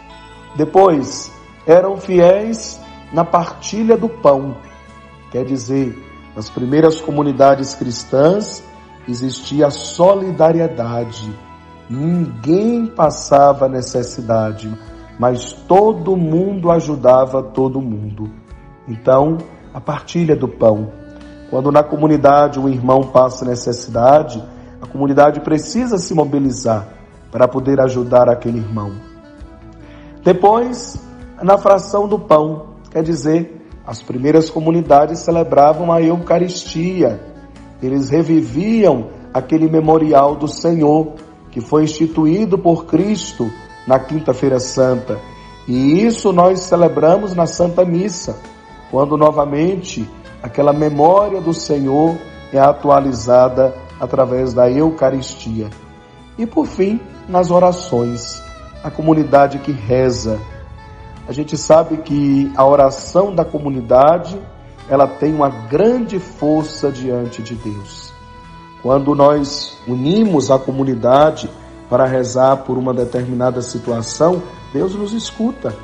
Depois, 0.56 1.32
eram 1.66 1.98
fiéis 1.98 2.80
na 3.12 3.26
partilha 3.26 3.98
do 3.98 4.08
pão. 4.08 4.58
Quer 5.32 5.46
dizer, 5.46 5.98
nas 6.36 6.50
primeiras 6.50 7.02
comunidades 7.02 7.74
cristãs 7.74 8.64
existia 9.12 9.70
solidariedade. 9.70 11.34
Ninguém 11.90 12.86
passava 12.86 13.68
necessidade, 13.68 14.72
mas 15.20 15.54
todo 15.54 16.16
mundo 16.16 16.72
ajudava 16.72 17.42
todo 17.42 17.82
mundo. 17.82 18.30
Então, 18.88 19.38
a 19.74 19.82
partilha 19.82 20.36
do 20.36 20.48
pão. 20.48 20.92
Quando 21.50 21.72
na 21.72 21.84
comunidade 21.84 22.60
um 22.60 22.70
irmão 22.70 23.02
passa 23.04 23.46
necessidade, 23.46 24.44
a 24.82 24.86
comunidade 24.86 25.40
precisa 25.42 25.98
se 25.98 26.14
mobilizar 26.14 26.88
para 27.32 27.48
poder 27.48 27.82
ajudar 27.82 28.30
aquele 28.30 28.60
irmão. 28.60 28.94
Depois, 30.24 31.02
na 31.42 31.58
fração 31.58 32.08
do 32.08 32.20
pão, 32.20 32.76
quer 32.92 33.04
dizer, 33.04 33.60
as 33.86 34.02
primeiras 34.02 34.50
comunidades 34.50 35.20
celebravam 35.20 35.92
a 35.92 36.02
Eucaristia. 36.02 37.20
Eles 37.82 38.10
reviviam 38.10 39.08
aquele 39.34 39.70
memorial 39.70 40.36
do 40.36 40.48
Senhor 40.48 41.14
que 41.52 41.62
foi 41.62 41.84
instituído 41.84 42.58
por 42.58 42.86
Cristo 42.86 43.50
na 43.88 44.00
Quinta-feira 44.00 44.60
Santa. 44.60 45.20
E 45.68 46.04
isso 46.04 46.32
nós 46.34 46.62
celebramos 46.62 47.36
na 47.36 47.46
Santa 47.46 47.86
Missa, 47.86 48.38
quando 48.92 49.18
novamente 49.18 50.08
aquela 50.42 50.74
memória 50.74 51.42
do 51.42 51.54
Senhor 51.54 52.16
é 52.52 52.60
atualizada 52.60 53.74
através 54.00 54.54
da 54.54 54.70
Eucaristia. 54.70 55.70
E 56.38 56.46
por 56.46 56.66
fim, 56.66 57.00
nas 57.28 57.52
orações, 57.52 58.42
a 58.84 58.90
comunidade 58.90 59.60
que 59.60 59.72
reza. 59.72 60.40
A 61.28 61.32
gente 61.32 61.58
sabe 61.58 61.98
que 61.98 62.52
a 62.56 62.66
oração 62.66 63.36
da 63.36 63.46
comunidade, 63.46 64.40
ela 64.90 65.08
tem 65.08 65.34
uma 65.34 65.50
grande 65.50 66.20
força 66.20 66.92
diante 66.92 67.42
de 67.42 67.56
Deus. 67.56 68.12
Quando 68.82 69.14
nós 69.14 69.78
unimos 69.88 70.50
a 70.50 70.58
comunidade 70.58 71.50
para 71.90 72.06
rezar 72.06 72.58
por 72.58 72.78
uma 72.78 72.94
determinada 72.94 73.62
situação, 73.62 74.42
Deus 74.74 74.96
nos 74.96 75.14
escuta. 75.14 75.76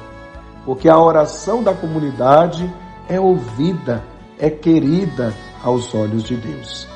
Porque 0.66 0.90
a 0.90 1.00
oração 1.00 1.62
da 1.62 1.74
comunidade 1.74 2.74
é 3.08 3.20
ouvida, 3.20 4.04
é 4.40 4.50
querida 4.50 5.34
aos 5.64 5.94
olhos 5.94 6.24
de 6.24 6.36
Deus. 6.36 6.88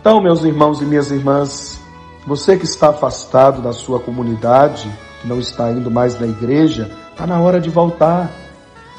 Então, 0.00 0.20
meus 0.20 0.42
irmãos 0.44 0.80
e 0.80 0.84
minhas 0.84 1.10
irmãs, 1.10 1.78
você 2.26 2.56
que 2.56 2.64
está 2.64 2.88
afastado 2.88 3.60
da 3.60 3.72
sua 3.72 4.00
comunidade, 4.00 4.90
que 5.20 5.28
não 5.28 5.38
está 5.38 5.70
indo 5.70 5.90
mais 5.90 6.18
na 6.18 6.26
igreja, 6.26 6.90
está 7.10 7.26
na 7.26 7.38
hora 7.38 7.60
de 7.60 7.68
voltar. 7.68 8.30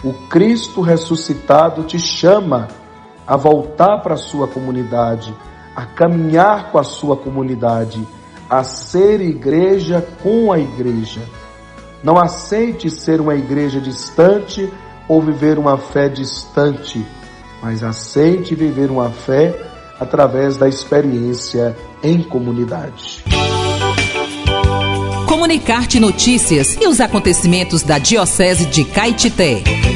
O 0.04 0.14
Cristo 0.14 0.82
ressuscitado 0.82 1.84
te 1.84 2.00
chama 2.00 2.68
a 3.28 3.38
voltar 3.38 4.00
para 4.00 4.16
a 4.16 4.18
sua 4.18 4.48
comunidade, 4.48 5.34
a 5.76 5.86
caminhar 5.86 6.72
com 6.72 6.80
a 6.80 6.84
sua 6.84 7.16
comunidade, 7.16 8.06
a 8.50 8.64
ser 8.64 9.22
igreja 9.22 10.06
com 10.24 10.52
a 10.52 10.60
igreja. 10.60 11.22
Não 12.04 12.18
aceite 12.18 12.90
ser 12.90 13.22
uma 13.22 13.36
igreja 13.36 13.80
distante 13.80 14.72
ou 15.08 15.22
viver 15.22 15.60
uma 15.60 15.78
fé 15.78 16.10
distante, 16.10 17.06
mas 17.62 17.84
aceite 17.84 18.56
viver 18.56 18.90
uma 18.90 19.12
fé 19.12 19.56
através 20.00 20.58
da 20.58 20.68
experiência 20.68 21.78
em 22.02 22.24
comunidade. 22.24 23.24
Comunicar-te 25.28 26.00
notícias 26.00 26.76
e 26.82 26.88
os 26.88 27.00
acontecimentos 27.00 27.84
da 27.84 28.00
Diocese 28.00 28.66
de 28.66 28.84
Caetité. 28.84 29.91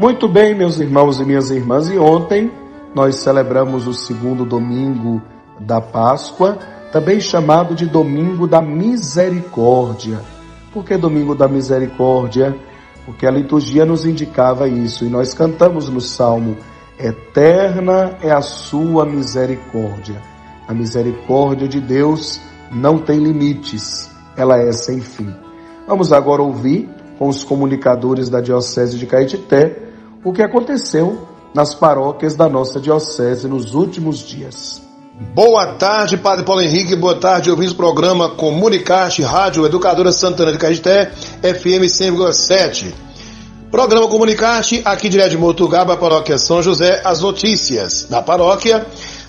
Muito 0.00 0.26
bem, 0.26 0.54
meus 0.54 0.80
irmãos 0.80 1.20
e 1.20 1.24
minhas 1.26 1.50
irmãs, 1.50 1.90
e 1.90 1.98
ontem 1.98 2.50
nós 2.94 3.16
celebramos 3.16 3.86
o 3.86 3.92
segundo 3.92 4.46
domingo 4.46 5.20
da 5.60 5.78
Páscoa, 5.78 6.58
também 6.90 7.20
chamado 7.20 7.74
de 7.74 7.84
Domingo 7.84 8.46
da 8.46 8.62
Misericórdia. 8.62 10.22
Por 10.72 10.86
que 10.86 10.96
Domingo 10.96 11.34
da 11.34 11.46
Misericórdia? 11.46 12.56
porque 13.04 13.26
a 13.26 13.30
liturgia 13.30 13.84
nos 13.84 14.06
indicava 14.06 14.68
isso, 14.68 15.04
e 15.04 15.08
nós 15.08 15.34
cantamos 15.34 15.88
no 15.88 16.00
Salmo: 16.00 16.56
Eterna 16.98 18.16
é 18.22 18.30
a 18.30 18.40
sua 18.40 19.04
misericórdia. 19.04 20.22
A 20.68 20.72
misericórdia 20.72 21.66
de 21.66 21.80
Deus 21.80 22.40
não 22.70 22.98
tem 22.98 23.18
limites, 23.18 24.08
ela 24.36 24.58
é 24.58 24.72
sem 24.72 25.00
fim. 25.00 25.34
Vamos 25.86 26.12
agora 26.12 26.40
ouvir 26.40 26.88
com 27.18 27.28
os 27.28 27.42
comunicadores 27.42 28.28
da 28.28 28.40
Diocese 28.40 28.96
de 28.96 29.06
Caetité 29.06 29.89
o 30.24 30.32
que 30.32 30.42
aconteceu 30.42 31.26
nas 31.54 31.74
paróquias 31.74 32.34
da 32.34 32.48
nossa 32.48 32.78
Diocese 32.78 33.48
nos 33.48 33.74
últimos 33.74 34.18
dias. 34.18 34.82
Boa 35.34 35.74
tarde, 35.74 36.16
Padre 36.16 36.44
Paulo 36.44 36.62
Henrique. 36.62 36.96
Boa 36.96 37.14
tarde, 37.14 37.50
ouvintes 37.50 37.72
do 37.72 37.76
programa 37.76 38.30
Comunicarte, 38.30 39.22
Rádio 39.22 39.66
Educadora 39.66 40.12
Santana 40.12 40.52
de 40.52 40.58
Caeté, 40.58 41.10
FM 41.42 41.84
100,7. 41.84 42.92
Programa 43.70 44.08
Comunicarte, 44.08 44.82
aqui 44.84 45.08
direto 45.08 45.30
de 45.30 45.38
Motugaba, 45.38 45.96
Paróquia 45.96 46.38
São 46.38 46.62
José, 46.62 47.02
as 47.04 47.20
notícias 47.20 48.06
da 48.08 48.22
paróquia. 48.22 48.84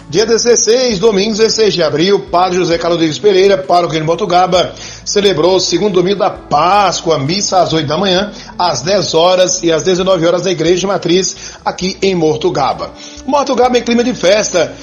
Dia 0.10 0.26
16, 0.26 1.00
domingo 1.00 1.32
16 1.32 1.74
de 1.74 1.84
abril, 1.84 2.20
Padre 2.32 2.58
José 2.58 2.78
Carlos 2.78 3.18
Pereira, 3.18 3.58
paróquia 3.58 4.00
de 4.00 4.06
Motugaba, 4.06 4.74
celebrou 5.06 5.56
o 5.56 5.60
segundo 5.60 5.94
domingo 5.94 6.20
da 6.20 6.30
Páscoa, 6.30 7.18
missa 7.18 7.62
às 7.62 7.72
8 7.72 7.88
da 7.88 7.98
manhã, 7.98 8.32
às 8.60 8.82
10 8.82 9.14
horas 9.14 9.64
e 9.64 9.72
às 9.72 9.84
19 9.84 10.26
horas 10.26 10.44
na 10.44 10.52
Igreja 10.52 10.88
Matriz, 10.88 11.54
aqui 11.64 11.98
em 12.02 12.14
Mortugaba. 12.14 12.92
Mortugaba 13.26 13.78
em 13.78 13.84
clima 13.84 14.04
de 14.04 14.14
festa, 14.14 14.74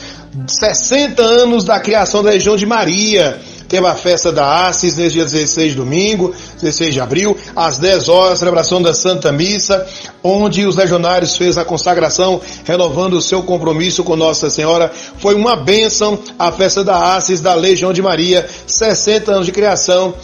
60 0.47 1.23
anos 1.23 1.65
da 1.65 1.79
criação 1.79 2.23
da 2.23 2.31
região 2.31 2.57
de 2.57 2.65
Maria. 2.65 3.39
Teve 3.69 3.87
a 3.87 3.95
festa 3.95 4.33
da 4.33 4.67
Assis 4.67 4.97
nesse 4.97 5.13
dia 5.13 5.25
16 5.25 5.75
domingo, 5.75 6.35
16 6.61 6.95
de 6.95 7.01
abril, 7.01 7.37
às 7.55 7.79
10 7.79 8.09
horas, 8.09 8.39
celebração 8.39 8.81
da 8.81 8.95
Santa 8.95 9.31
Missa, 9.31 9.87
onde 10.25 10.65
os 10.65 10.75
legionários 10.75 11.37
fez 11.37 11.59
a 11.59 11.65
consagração, 11.65 12.41
renovando 12.65 13.15
o 13.15 13.23
seu 13.23 13.43
compromisso 13.43 14.03
com 14.03 14.17
Nossa 14.17 14.49
Senhora. 14.49 14.91
Foi 15.19 15.35
uma 15.35 15.55
bênção 15.55 16.19
a 16.39 16.51
festa 16.51 16.83
da 16.83 17.15
Assis 17.15 17.41
da 17.41 17.55
Legião 17.55 17.93
de 17.93 18.01
Maria, 18.01 18.49
60 18.67 19.33
anos 19.33 19.47
de 19.47 19.53
criação 19.53 20.15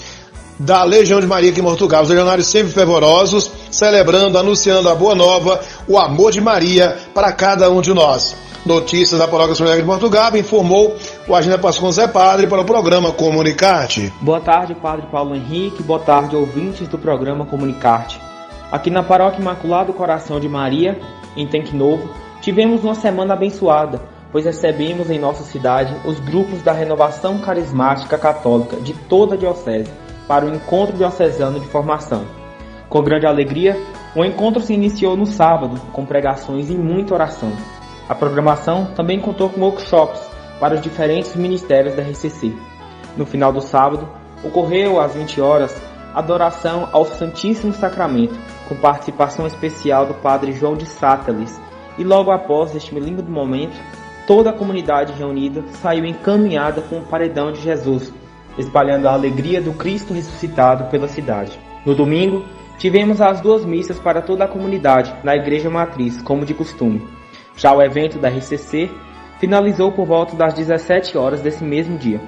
da 0.58 0.82
Legião 0.84 1.20
de 1.20 1.26
Maria 1.26 1.50
aqui 1.50 1.60
em 1.60 1.64
Portugal. 1.64 2.02
Os 2.02 2.08
legionários 2.08 2.46
sempre 2.46 2.72
fervorosos, 2.72 3.50
celebrando, 3.70 4.38
anunciando 4.38 4.88
a 4.88 4.94
boa 4.94 5.14
nova, 5.14 5.60
o 5.86 5.98
amor 5.98 6.32
de 6.32 6.40
Maria 6.40 6.96
para 7.12 7.30
cada 7.32 7.70
um 7.70 7.80
de 7.80 7.92
nós. 7.92 8.34
Notícias 8.64 9.20
da 9.20 9.28
Paróquia 9.28 9.54
São 9.54 9.66
de 9.66 9.82
Portugal 9.82 10.34
informou 10.36 10.96
o 11.26 11.34
agente 11.34 11.58
Pascoal 11.58 11.90
Zé 11.90 12.06
Padre 12.06 12.46
para 12.46 12.60
o 12.60 12.66
programa 12.66 13.10
Comunicarte. 13.10 14.12
Boa 14.20 14.40
tarde, 14.40 14.74
Padre 14.74 15.06
Paulo 15.10 15.34
Henrique. 15.34 15.82
Boa 15.82 15.98
tarde, 15.98 16.36
ouvintes 16.36 16.86
do 16.86 16.98
programa 16.98 17.46
Comunicarte. 17.46 18.20
Aqui 18.70 18.90
na 18.90 19.02
Paróquia 19.02 19.40
Imaculado 19.40 19.94
Coração 19.94 20.38
de 20.38 20.48
Maria, 20.48 21.00
em 21.34 21.46
Tanque 21.46 21.74
Novo, 21.74 22.10
tivemos 22.42 22.84
uma 22.84 22.94
semana 22.94 23.32
abençoada, 23.32 24.02
pois 24.30 24.44
recebemos 24.44 25.08
em 25.08 25.18
nossa 25.18 25.44
cidade 25.44 25.96
os 26.04 26.20
grupos 26.20 26.60
da 26.62 26.72
Renovação 26.72 27.38
Carismática 27.38 28.18
Católica 28.18 28.76
de 28.76 28.92
toda 28.92 29.34
a 29.34 29.38
Diocese 29.38 29.90
para 30.28 30.44
o 30.44 30.54
Encontro 30.54 30.96
Diocesano 30.96 31.58
de 31.58 31.66
Formação. 31.68 32.26
Com 32.90 33.02
grande 33.02 33.26
alegria, 33.26 33.80
o 34.14 34.22
encontro 34.24 34.60
se 34.60 34.74
iniciou 34.74 35.16
no 35.16 35.26
sábado, 35.26 35.80
com 35.90 36.04
pregações 36.04 36.68
e 36.68 36.74
muita 36.74 37.14
oração. 37.14 37.52
A 38.08 38.14
programação 38.14 38.92
também 38.94 39.18
contou 39.18 39.48
com 39.48 39.62
workshops 39.62 40.33
para 40.58 40.74
os 40.74 40.80
diferentes 40.80 41.34
ministérios 41.36 41.94
da 41.94 42.02
RCC. 42.02 42.54
No 43.16 43.26
final 43.26 43.52
do 43.52 43.60
sábado, 43.60 44.08
ocorreu 44.42 45.00
às 45.00 45.14
20 45.14 45.40
horas 45.40 45.74
adoração 46.14 46.88
ao 46.92 47.04
Santíssimo 47.04 47.72
Sacramento, 47.72 48.38
com 48.68 48.76
participação 48.76 49.46
especial 49.46 50.06
do 50.06 50.14
Padre 50.14 50.52
João 50.52 50.76
de 50.76 50.86
Sáteles, 50.86 51.60
e 51.98 52.04
logo 52.04 52.30
após 52.30 52.74
este 52.74 52.94
lindo 52.94 53.22
momento, 53.24 53.76
toda 54.26 54.50
a 54.50 54.52
comunidade 54.52 55.12
reunida 55.12 55.64
saiu 55.82 56.04
encaminhada 56.04 56.80
com 56.82 56.98
o 56.98 57.04
paredão 57.04 57.52
de 57.52 57.60
Jesus, 57.60 58.12
espalhando 58.56 59.06
a 59.06 59.12
alegria 59.12 59.60
do 59.60 59.72
Cristo 59.72 60.14
ressuscitado 60.14 60.84
pela 60.90 61.08
cidade. 61.08 61.58
No 61.84 61.94
domingo, 61.94 62.44
tivemos 62.78 63.20
as 63.20 63.40
duas 63.40 63.64
missas 63.64 63.98
para 63.98 64.22
toda 64.22 64.44
a 64.44 64.48
comunidade 64.48 65.14
na 65.24 65.34
Igreja 65.34 65.68
Matriz, 65.68 66.22
como 66.22 66.46
de 66.46 66.54
costume. 66.54 67.02
Já 67.56 67.72
o 67.72 67.82
evento 67.82 68.18
da 68.18 68.28
RCC 68.28 68.90
finalizou 69.44 69.92
por 69.92 70.06
volta 70.06 70.34
das 70.34 70.54
17 70.54 71.18
horas 71.18 71.42
desse 71.42 71.62
mesmo 71.62 71.98
dia. 71.98 72.18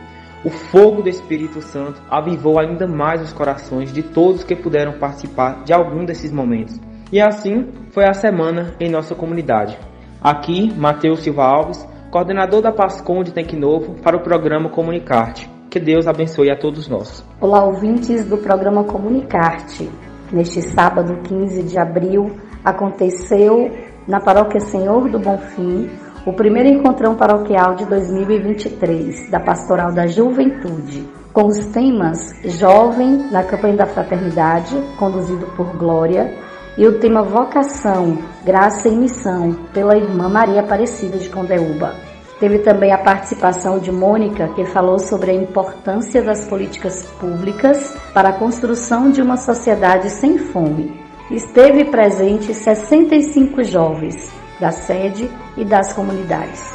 O 0.44 0.50
fogo 0.50 1.00
do 1.00 1.08
Espírito 1.08 1.62
Santo 1.62 2.02
avivou 2.10 2.60
ainda 2.60 2.86
mais 2.86 3.22
os 3.22 3.32
corações 3.32 3.90
de 3.90 4.02
todos 4.02 4.44
que 4.44 4.54
puderam 4.54 4.98
participar 4.98 5.64
de 5.64 5.72
algum 5.72 6.04
desses 6.04 6.30
momentos. 6.30 6.78
E 7.10 7.18
assim 7.18 7.68
foi 7.90 8.04
a 8.04 8.12
semana 8.12 8.74
em 8.78 8.90
nossa 8.90 9.14
comunidade. 9.14 9.78
Aqui, 10.20 10.70
Matheus 10.76 11.20
Silva 11.20 11.44
Alves, 11.44 11.88
coordenador 12.10 12.60
da 12.60 12.70
Pascom 12.70 13.22
de 13.22 13.32
Tanque 13.32 13.56
Novo, 13.56 13.94
para 14.02 14.18
o 14.18 14.22
programa 14.22 14.68
Comunicarte. 14.68 15.50
Que 15.70 15.80
Deus 15.80 16.06
abençoe 16.06 16.50
a 16.50 16.58
todos 16.58 16.86
nós. 16.86 17.24
Olá, 17.40 17.64
ouvintes 17.64 18.26
do 18.26 18.36
programa 18.36 18.84
Comunicarte. 18.84 19.90
Neste 20.30 20.60
sábado 20.60 21.22
15 21.22 21.62
de 21.62 21.78
abril, 21.78 22.30
aconteceu 22.62 23.70
na 24.06 24.20
Paróquia 24.20 24.60
Senhor 24.60 25.08
do 25.08 25.18
Bonfim 25.18 25.88
o 26.26 26.32
primeiro 26.32 26.68
encontrão 26.68 27.14
paroquial 27.14 27.76
de 27.76 27.86
2023 27.86 29.30
da 29.30 29.38
Pastoral 29.38 29.92
da 29.92 30.08
Juventude, 30.08 31.08
com 31.32 31.46
os 31.46 31.66
temas 31.66 32.34
Jovem 32.44 33.30
na 33.30 33.44
Campanha 33.44 33.76
da 33.76 33.86
Fraternidade, 33.86 34.74
conduzido 34.98 35.46
por 35.56 35.76
Glória, 35.76 36.34
e 36.76 36.84
o 36.84 36.98
tema 36.98 37.22
Vocação, 37.22 38.18
Graça 38.44 38.88
e 38.88 38.96
Missão, 38.96 39.52
pela 39.72 39.96
irmã 39.96 40.28
Maria 40.28 40.62
Aparecida 40.62 41.16
de 41.16 41.28
Condeúba. 41.28 41.94
Teve 42.40 42.58
também 42.58 42.92
a 42.92 42.98
participação 42.98 43.78
de 43.78 43.92
Mônica, 43.92 44.48
que 44.48 44.66
falou 44.66 44.98
sobre 44.98 45.30
a 45.30 45.34
importância 45.34 46.22
das 46.22 46.44
políticas 46.46 47.06
públicas 47.20 47.96
para 48.12 48.30
a 48.30 48.38
construção 48.38 49.12
de 49.12 49.22
uma 49.22 49.36
sociedade 49.36 50.10
sem 50.10 50.38
fome. 50.38 51.00
Esteve 51.30 51.84
presente 51.84 52.52
65 52.52 53.62
jovens, 53.62 54.30
da 54.60 54.70
sede 54.70 55.30
e 55.56 55.64
das 55.64 55.92
comunidades. 55.92 56.72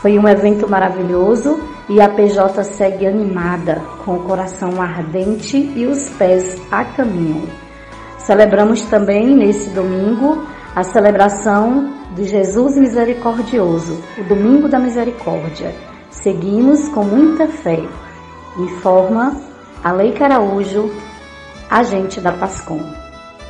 Foi 0.00 0.18
um 0.18 0.26
evento 0.26 0.68
maravilhoso 0.68 1.60
e 1.88 2.00
a 2.00 2.08
PJ 2.08 2.64
segue 2.64 3.06
animada, 3.06 3.82
com 4.04 4.16
o 4.16 4.22
coração 4.24 4.80
ardente 4.80 5.56
e 5.56 5.86
os 5.86 6.08
pés 6.10 6.60
a 6.70 6.84
caminho. 6.84 7.48
Celebramos 8.18 8.82
também 8.82 9.34
nesse 9.34 9.70
domingo 9.70 10.46
a 10.74 10.82
celebração 10.82 11.92
de 12.14 12.24
Jesus 12.24 12.76
Misericordioso, 12.76 14.00
o 14.18 14.24
Domingo 14.24 14.68
da 14.68 14.78
Misericórdia. 14.78 15.74
Seguimos 16.10 16.88
com 16.88 17.04
muita 17.04 17.46
fé. 17.46 17.82
Informa 18.56 19.36
a 19.82 19.92
Lei 19.92 20.12
Caraújo, 20.12 20.90
agente 21.68 22.20
da 22.20 22.32
Pascom. 22.32 22.80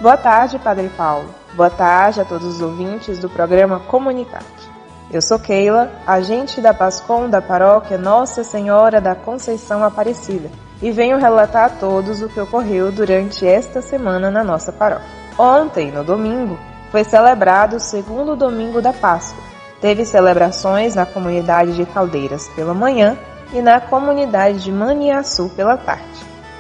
Boa 0.01 0.17
tarde, 0.17 0.59
Padre 0.59 0.91
Paulo. 0.97 1.40
Boa 1.55 1.69
tarde 1.69 2.21
a 2.21 2.25
todos 2.25 2.47
os 2.47 2.63
ouvintes 2.63 3.19
do 3.19 3.29
programa 3.29 3.81
Comunicate. 3.81 4.71
Eu 5.11 5.21
sou 5.21 5.37
Keila, 5.37 5.91
agente 6.07 6.61
da 6.61 6.73
Pascom 6.73 7.29
da 7.29 7.43
paróquia 7.43 7.99
Nossa 7.99 8.45
Senhora 8.45 9.01
da 9.01 9.17
Conceição 9.17 9.83
Aparecida, 9.83 10.49
e 10.81 10.93
venho 10.93 11.19
relatar 11.19 11.65
a 11.65 11.69
todos 11.69 12.23
o 12.23 12.29
que 12.29 12.41
ocorreu 12.41 12.93
durante 12.93 13.45
esta 13.45 13.83
semana 13.83 14.31
na 14.31 14.45
nossa 14.45 14.71
paróquia. 14.71 15.09
Ontem, 15.37 15.91
no 15.91 16.05
domingo, 16.05 16.57
foi 16.93 17.03
celebrado 17.03 17.77
o 17.77 17.81
segundo 17.81 18.37
domingo 18.37 18.81
da 18.81 18.93
Páscoa. 18.93 19.43
Teve 19.81 20.05
celebrações 20.05 20.95
na 20.95 21.05
comunidade 21.05 21.75
de 21.75 21.85
Caldeiras 21.85 22.49
pela 22.51 22.73
manhã 22.73 23.19
e 23.53 23.61
na 23.61 23.81
comunidade 23.81 24.63
de 24.63 24.71
Maniaçu 24.71 25.49
pela 25.57 25.77
tarde, 25.77 26.05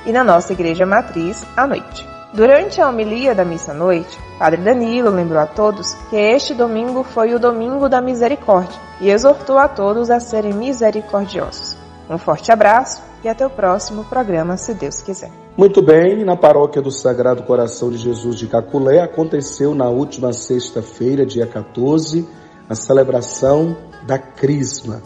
e 0.04 0.10
na 0.10 0.24
nossa 0.24 0.52
igreja 0.52 0.84
matriz 0.84 1.46
à 1.56 1.64
noite. 1.64 2.08
Durante 2.32 2.80
a 2.80 2.88
homilia 2.88 3.36
da 3.36 3.44
missa-noite, 3.44 4.18
Padre 4.40 4.62
Danilo 4.62 5.10
lembrou 5.10 5.38
a 5.38 5.44
todos 5.44 5.92
que 6.08 6.16
este 6.16 6.54
domingo 6.54 7.04
foi 7.04 7.34
o 7.34 7.38
domingo 7.38 7.90
da 7.90 8.00
misericórdia 8.00 8.80
e 8.98 9.10
exortou 9.10 9.58
a 9.58 9.68
todos 9.68 10.10
a 10.10 10.18
serem 10.18 10.54
misericordiosos. 10.54 11.76
Um 12.08 12.16
forte 12.16 12.50
abraço 12.50 13.02
e 13.22 13.28
até 13.28 13.46
o 13.46 13.50
próximo 13.50 14.02
programa, 14.04 14.56
se 14.56 14.72
Deus 14.72 15.02
quiser. 15.02 15.30
Muito 15.58 15.82
bem, 15.82 16.24
na 16.24 16.38
paróquia 16.38 16.80
do 16.80 16.90
Sagrado 16.90 17.42
Coração 17.42 17.90
de 17.90 17.98
Jesus 17.98 18.34
de 18.34 18.46
Caculé 18.46 19.02
aconteceu 19.02 19.74
na 19.74 19.90
última 19.90 20.32
sexta-feira, 20.32 21.26
dia 21.26 21.46
14, 21.46 22.26
a 22.66 22.74
celebração 22.74 23.76
da 24.06 24.18
Crisma. 24.18 25.02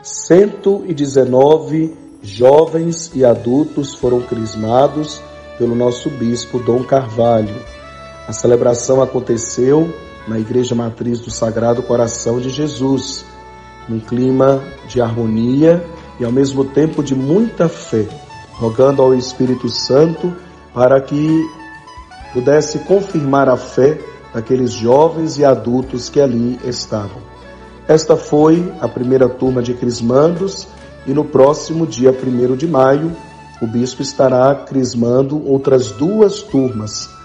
119 0.00 1.92
jovens 2.22 3.10
e 3.16 3.24
adultos 3.24 3.96
foram 3.96 4.20
crismados 4.20 5.20
pelo 5.58 5.74
nosso 5.74 6.08
bispo 6.08 6.60
Dom 6.60 6.84
Carvalho. 6.84 7.75
A 8.28 8.32
celebração 8.32 9.00
aconteceu 9.00 9.94
na 10.26 10.36
Igreja 10.38 10.74
Matriz 10.74 11.20
do 11.20 11.30
Sagrado 11.30 11.80
Coração 11.80 12.40
de 12.40 12.50
Jesus, 12.50 13.24
num 13.88 14.00
clima 14.00 14.60
de 14.88 15.00
harmonia 15.00 15.84
e 16.18 16.24
ao 16.24 16.32
mesmo 16.32 16.64
tempo 16.64 17.04
de 17.04 17.14
muita 17.14 17.68
fé, 17.68 18.04
rogando 18.54 19.00
ao 19.00 19.14
Espírito 19.14 19.68
Santo 19.68 20.34
para 20.74 21.00
que 21.00 21.48
pudesse 22.32 22.80
confirmar 22.80 23.48
a 23.48 23.56
fé 23.56 23.96
daqueles 24.34 24.72
jovens 24.72 25.38
e 25.38 25.44
adultos 25.44 26.08
que 26.08 26.20
ali 26.20 26.58
estavam. 26.64 27.22
Esta 27.86 28.16
foi 28.16 28.72
a 28.80 28.88
primeira 28.88 29.28
turma 29.28 29.62
de 29.62 29.72
Crismandos 29.72 30.66
e 31.06 31.14
no 31.14 31.24
próximo 31.24 31.86
dia 31.86 32.10
1 32.10 32.56
de 32.56 32.66
maio 32.66 33.16
o 33.62 33.66
bispo 33.68 34.02
estará 34.02 34.52
crismando 34.54 35.48
outras 35.48 35.92
duas 35.92 36.42
turmas, 36.42 37.15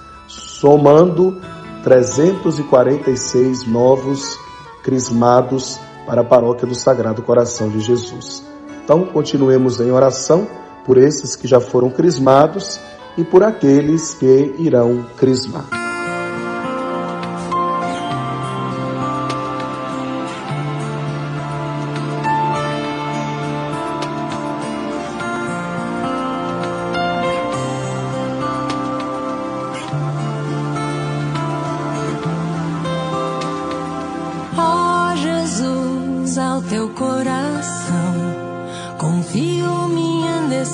somando 0.61 1.41
346 1.83 3.65
novos 3.65 4.39
crismados 4.83 5.79
para 6.05 6.21
a 6.21 6.23
paróquia 6.23 6.67
do 6.67 6.75
Sagrado 6.75 7.23
Coração 7.23 7.67
de 7.69 7.79
Jesus. 7.79 8.43
Então, 8.83 9.05
continuemos 9.05 9.79
em 9.79 9.91
oração 9.91 10.47
por 10.85 10.97
esses 10.97 11.35
que 11.35 11.47
já 11.47 11.59
foram 11.59 11.89
crismados 11.89 12.79
e 13.17 13.23
por 13.23 13.43
aqueles 13.43 14.13
que 14.13 14.55
irão 14.59 15.03
crismar. 15.17 15.80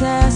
de 0.00 0.35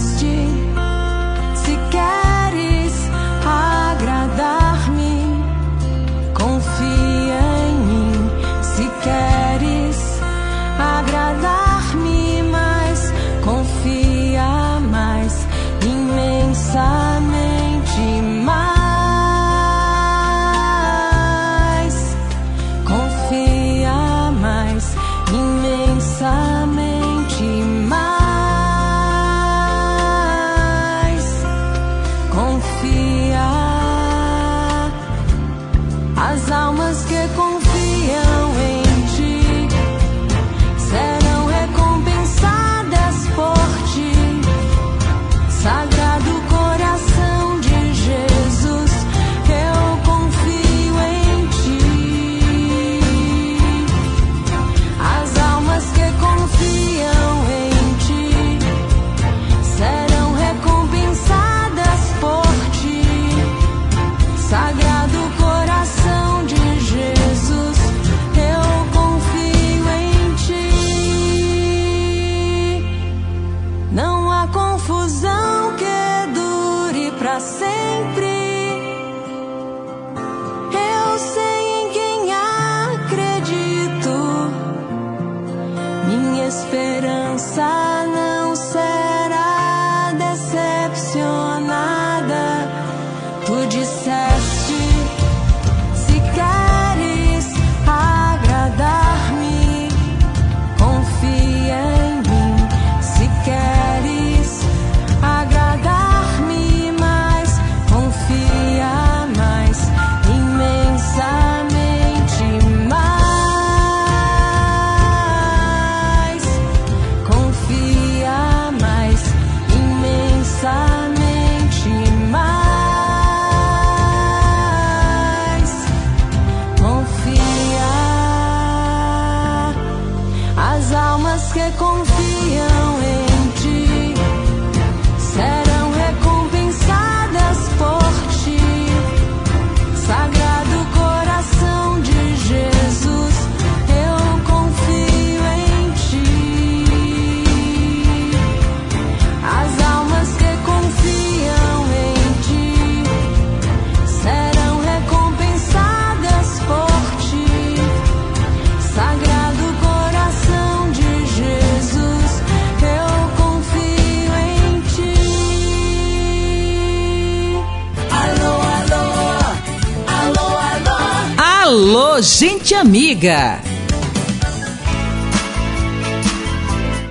amiga! 172.81 173.59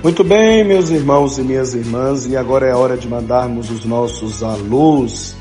Muito 0.03 0.21
bem, 0.21 0.65
meus 0.65 0.89
irmãos 0.89 1.37
e 1.37 1.43
minhas 1.43 1.73
irmãs, 1.73 2.27
e 2.27 2.35
agora 2.35 2.67
é 2.67 2.75
hora 2.75 2.97
de 2.97 3.07
mandarmos 3.07 3.71
os 3.71 3.85
nossos 3.85 4.43
alôs. 4.43 5.33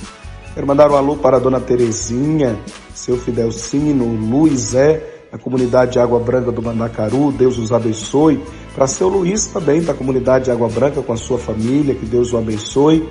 Quero 0.54 0.68
mandar 0.68 0.88
um 0.88 0.94
alô 0.94 1.16
para 1.16 1.36
a 1.36 1.40
dona 1.40 1.58
Terezinha, 1.58 2.56
seu 2.94 3.16
Fidelcino, 3.16 4.04
Luizé, 4.04 5.02
da 5.32 5.38
comunidade 5.38 5.98
Água 5.98 6.20
Branca 6.20 6.52
do 6.52 6.62
Mandacaru, 6.62 7.32
Deus 7.32 7.58
os 7.58 7.72
abençoe. 7.72 8.40
Para 8.72 8.86
seu 8.86 9.08
Luiz 9.08 9.46
também, 9.46 9.82
da 9.82 9.94
comunidade 9.94 10.48
Água 10.48 10.68
Branca, 10.68 11.02
com 11.02 11.12
a 11.12 11.16
sua 11.16 11.38
família, 11.38 11.94
que 11.94 12.06
Deus 12.06 12.32
o 12.32 12.38
abençoe. 12.38 13.08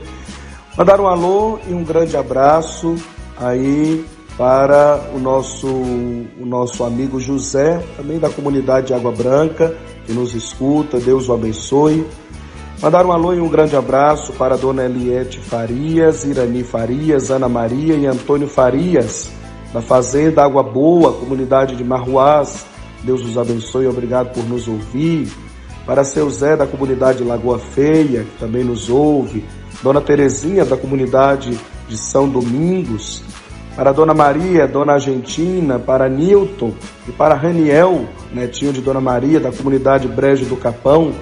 Mandar 0.77 1.01
um 1.01 1.07
alô 1.07 1.59
e 1.67 1.73
um 1.73 1.83
grande 1.83 2.15
abraço 2.15 2.95
aí 3.37 4.05
para 4.39 5.01
o 5.13 5.19
nosso, 5.19 5.67
o 5.67 6.45
nosso 6.45 6.85
amigo 6.85 7.19
José, 7.19 7.83
também 7.97 8.17
da 8.17 8.29
comunidade 8.29 8.93
Água 8.93 9.11
Branca, 9.11 9.75
que 10.05 10.13
nos 10.13 10.33
escuta, 10.33 10.97
Deus 10.97 11.27
o 11.27 11.33
abençoe. 11.33 12.07
Mandar 12.81 13.05
um 13.05 13.11
alô 13.11 13.33
e 13.33 13.41
um 13.41 13.49
grande 13.49 13.75
abraço 13.75 14.31
para 14.31 14.55
a 14.55 14.57
dona 14.57 14.85
Eliette 14.85 15.41
Farias, 15.41 16.23
Irani 16.23 16.63
Farias, 16.63 17.29
Ana 17.29 17.49
Maria 17.49 17.95
e 17.95 18.05
Antônio 18.05 18.47
Farias, 18.47 19.29
da 19.73 19.81
Fazenda 19.81 20.41
Água 20.41 20.63
Boa, 20.63 21.11
comunidade 21.11 21.75
de 21.75 21.83
Marruás. 21.83 22.65
Deus 23.03 23.25
os 23.25 23.37
abençoe, 23.37 23.87
obrigado 23.87 24.31
por 24.33 24.45
nos 24.45 24.69
ouvir. 24.69 25.27
Para 25.85 26.05
seu 26.05 26.29
Zé, 26.29 26.55
da 26.55 26.65
comunidade 26.65 27.25
Lagoa 27.25 27.59
Feia, 27.59 28.23
que 28.23 28.39
também 28.39 28.63
nos 28.63 28.89
ouve. 28.89 29.43
Dona 29.83 29.99
Terezinha, 29.99 30.63
da 30.63 30.77
comunidade 30.77 31.59
de 31.89 31.97
São 31.97 32.29
Domingos. 32.29 33.21
Para 33.79 33.93
Dona 33.93 34.13
Maria, 34.13 34.67
Dona 34.67 34.95
Argentina, 34.95 35.79
para 35.79 36.09
Nilton 36.09 36.73
e 37.07 37.13
para 37.13 37.33
Raniel, 37.33 38.09
netinho 38.29 38.73
de 38.73 38.81
Dona 38.81 38.99
Maria, 38.99 39.39
da 39.39 39.53
comunidade 39.53 40.05
Brejo 40.05 40.43
do 40.43 40.57
Capão. 40.57 41.13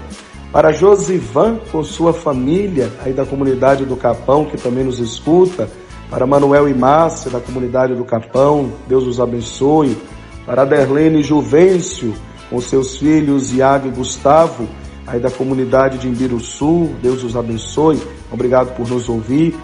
Para 0.52 0.72
Josivan, 0.72 1.60
com 1.72 1.84
sua 1.84 2.14
família, 2.14 2.92
aí 3.06 3.14
da 3.14 3.28
comunidade 3.28 3.86
do 3.86 3.96
Capão, 3.96 4.44
que 4.46 4.58
também 4.58 4.84
nos 4.84 4.98
escuta 4.98 5.70
para 6.10 6.26
Manuel 6.26 6.68
e 6.68 6.74
Márcia, 6.74 7.30
da 7.30 7.40
comunidade 7.40 7.94
do 7.94 8.04
Capão, 8.04 8.72
Deus 8.88 9.06
os 9.06 9.20
abençoe. 9.20 9.96
Para 10.44 10.66
Derlene 10.66 11.22
Juvencio, 11.22 12.12
com 12.50 12.60
seus 12.60 12.98
filhos 12.98 13.54
Iago 13.54 13.88
e 13.88 13.92
Gustavo, 13.92 14.68
aí 15.06 15.20
da 15.20 15.30
comunidade 15.30 16.00
de 16.00 16.08
Imbiruçu, 16.08 16.90
Deus 17.04 17.24
os 17.24 17.38
abençoe. 17.38 18.02
Obrigado 18.32 18.76
por 18.76 18.90
nos 18.90 19.08
ouvir. 19.08 19.56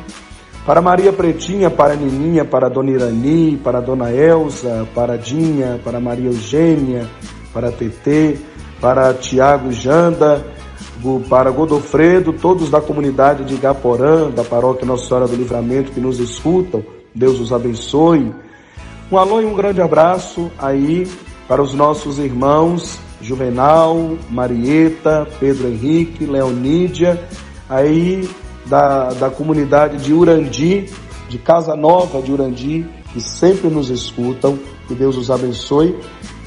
Para 0.66 0.82
Maria 0.82 1.12
Pretinha, 1.12 1.70
para 1.70 1.96
Nininha, 1.96 2.46
para 2.46 2.70
Dona 2.70 2.92
Irani, 2.92 3.58
para 3.58 3.82
Dona 3.82 4.12
Elza, 4.12 4.88
para 4.96 5.18
Dinha, 5.18 5.80
para 5.84 6.00
Maria 6.00 6.28
Eugênia, 6.30 7.06
para 7.54 7.70
Tetê, 7.70 8.38
para 8.80 9.14
Tiago 9.14 9.74
Janda, 9.74 10.46
para 11.30 11.52
Godofredo, 11.52 12.32
todos 12.32 12.70
da 12.70 12.80
comunidade 12.80 13.44
de 13.44 13.56
Igaporã, 13.56 14.30
da 14.30 14.44
paróquia 14.44 14.86
Nossa 14.86 15.06
Senhora 15.06 15.28
do 15.28 15.36
Livramento 15.36 15.92
que 15.92 16.00
nos 16.00 16.20
escutam, 16.20 16.82
Deus 17.14 17.42
os 17.42 17.52
abençoe. 17.52 18.34
Um 19.12 19.18
alô 19.18 19.42
e 19.42 19.46
um 19.46 19.54
grande 19.54 19.82
abraço 19.82 20.50
aí 20.58 21.06
para 21.46 21.62
os 21.62 21.74
nossos 21.74 22.20
irmãos 22.20 22.98
Juvenal, 23.22 24.18
Marieta, 24.30 25.28
Pedro 25.40 25.68
Henrique, 25.68 26.26
Leonídia, 26.26 27.22
aí 27.70 28.30
da, 28.66 29.10
da 29.14 29.30
comunidade 29.30 29.98
de 29.98 30.14
Urandi, 30.14 30.90
de 31.30 31.38
Casa 31.38 31.76
Nova 31.76 32.22
de 32.22 32.32
Urandi, 32.32 32.86
que 33.12 33.22
sempre 33.22 33.70
nos 33.70 33.90
escutam, 33.90 34.58
que 34.88 34.96
Deus 34.96 35.18
os 35.18 35.30
abençoe. 35.30 35.98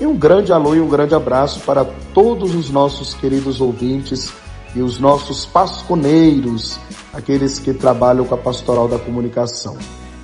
E 0.00 0.06
um 0.06 0.16
grande 0.16 0.52
alô 0.52 0.74
e 0.74 0.80
um 0.80 0.88
grande 0.88 1.14
abraço 1.14 1.60
para 1.60 1.84
todos 2.12 2.54
os 2.54 2.70
nossos 2.70 3.14
queridos 3.14 3.60
ouvintes 3.60 4.32
e 4.74 4.82
os 4.82 4.98
nossos 4.98 5.46
pasconeiros, 5.46 6.78
aqueles 7.12 7.58
que 7.58 7.72
trabalham 7.72 8.24
com 8.24 8.34
a 8.34 8.38
pastoral 8.38 8.86
da 8.86 8.98
comunicação. 8.98 9.76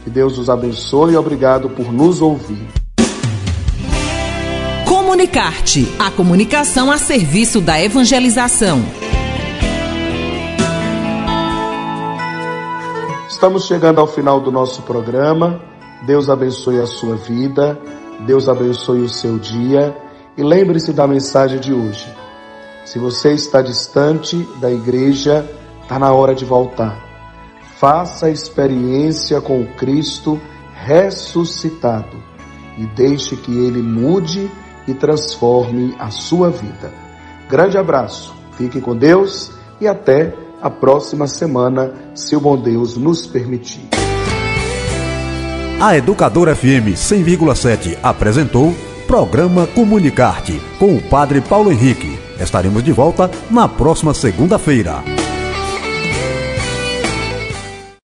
Que 0.05 0.11
Deus 0.11 0.37
os 0.37 0.51
abençoe 0.51 1.15
e 1.15 1.17
obrigado 1.17 1.71
por 1.71 1.93
nos 1.93 2.21
ouvir. 2.21 2.69
Comunicarte, 4.87 5.89
a 5.99 6.11
comunicação 6.11 6.91
a 6.91 6.99
serviço 6.99 7.61
da 7.61 7.81
evangelização. 7.81 9.02
Estamos 13.33 13.65
chegando 13.65 13.99
ao 13.99 14.07
final 14.07 14.41
do 14.41 14.53
nosso 14.53 14.83
programa. 14.83 15.59
Deus 16.07 16.29
abençoe 16.29 16.79
a 16.79 16.87
sua 16.87 17.17
vida, 17.17 17.81
Deus 18.27 18.47
abençoe 18.47 19.01
o 19.01 19.09
seu 19.09 19.39
dia 19.39 19.97
e 20.37 20.43
lembre-se 20.43 20.93
da 20.93 21.07
mensagem 21.07 21.59
de 21.59 21.73
hoje. 21.73 22.15
Se 22.85 22.99
você 22.99 23.33
está 23.33 23.63
distante 23.63 24.37
da 24.61 24.71
igreja, 24.71 25.51
está 25.83 25.99
na 25.99 26.13
hora 26.13 26.35
de 26.35 26.45
voltar. 26.45 27.03
Faça 27.79 28.27
a 28.27 28.31
experiência 28.31 29.41
com 29.41 29.63
o 29.63 29.75
Cristo 29.77 30.39
ressuscitado 30.75 32.23
e 32.77 32.85
deixe 32.85 33.35
que 33.35 33.51
ele 33.51 33.81
mude 33.81 34.49
e 34.87 34.93
transforme 34.93 35.97
a 35.99 36.11
sua 36.11 36.51
vida. 36.51 36.93
Grande 37.49 37.79
abraço, 37.79 38.35
fique 38.59 38.79
com 38.79 38.95
Deus 38.95 39.51
e 39.81 39.89
até 39.89 40.42
a 40.63 40.71
próxima 40.71 41.27
semana, 41.27 41.93
se 42.15 42.37
o 42.37 42.41
bom 42.41 42.57
Deus 42.57 42.97
nos 42.97 43.27
permitir. 43.27 43.89
A 45.81 45.97
Educadora 45.97 46.55
FM 46.55 46.93
100,7 46.95 47.99
apresentou 48.03 48.73
Programa 49.09 49.67
Comunicarte 49.67 50.63
com 50.79 50.97
o 50.97 51.03
Padre 51.03 51.41
Paulo 51.41 51.73
Henrique. 51.73 52.17
Estaremos 52.39 52.85
de 52.85 52.93
volta 52.93 53.29
na 53.51 53.69
próxima 53.69 54.15
segunda-feira. 54.15 55.22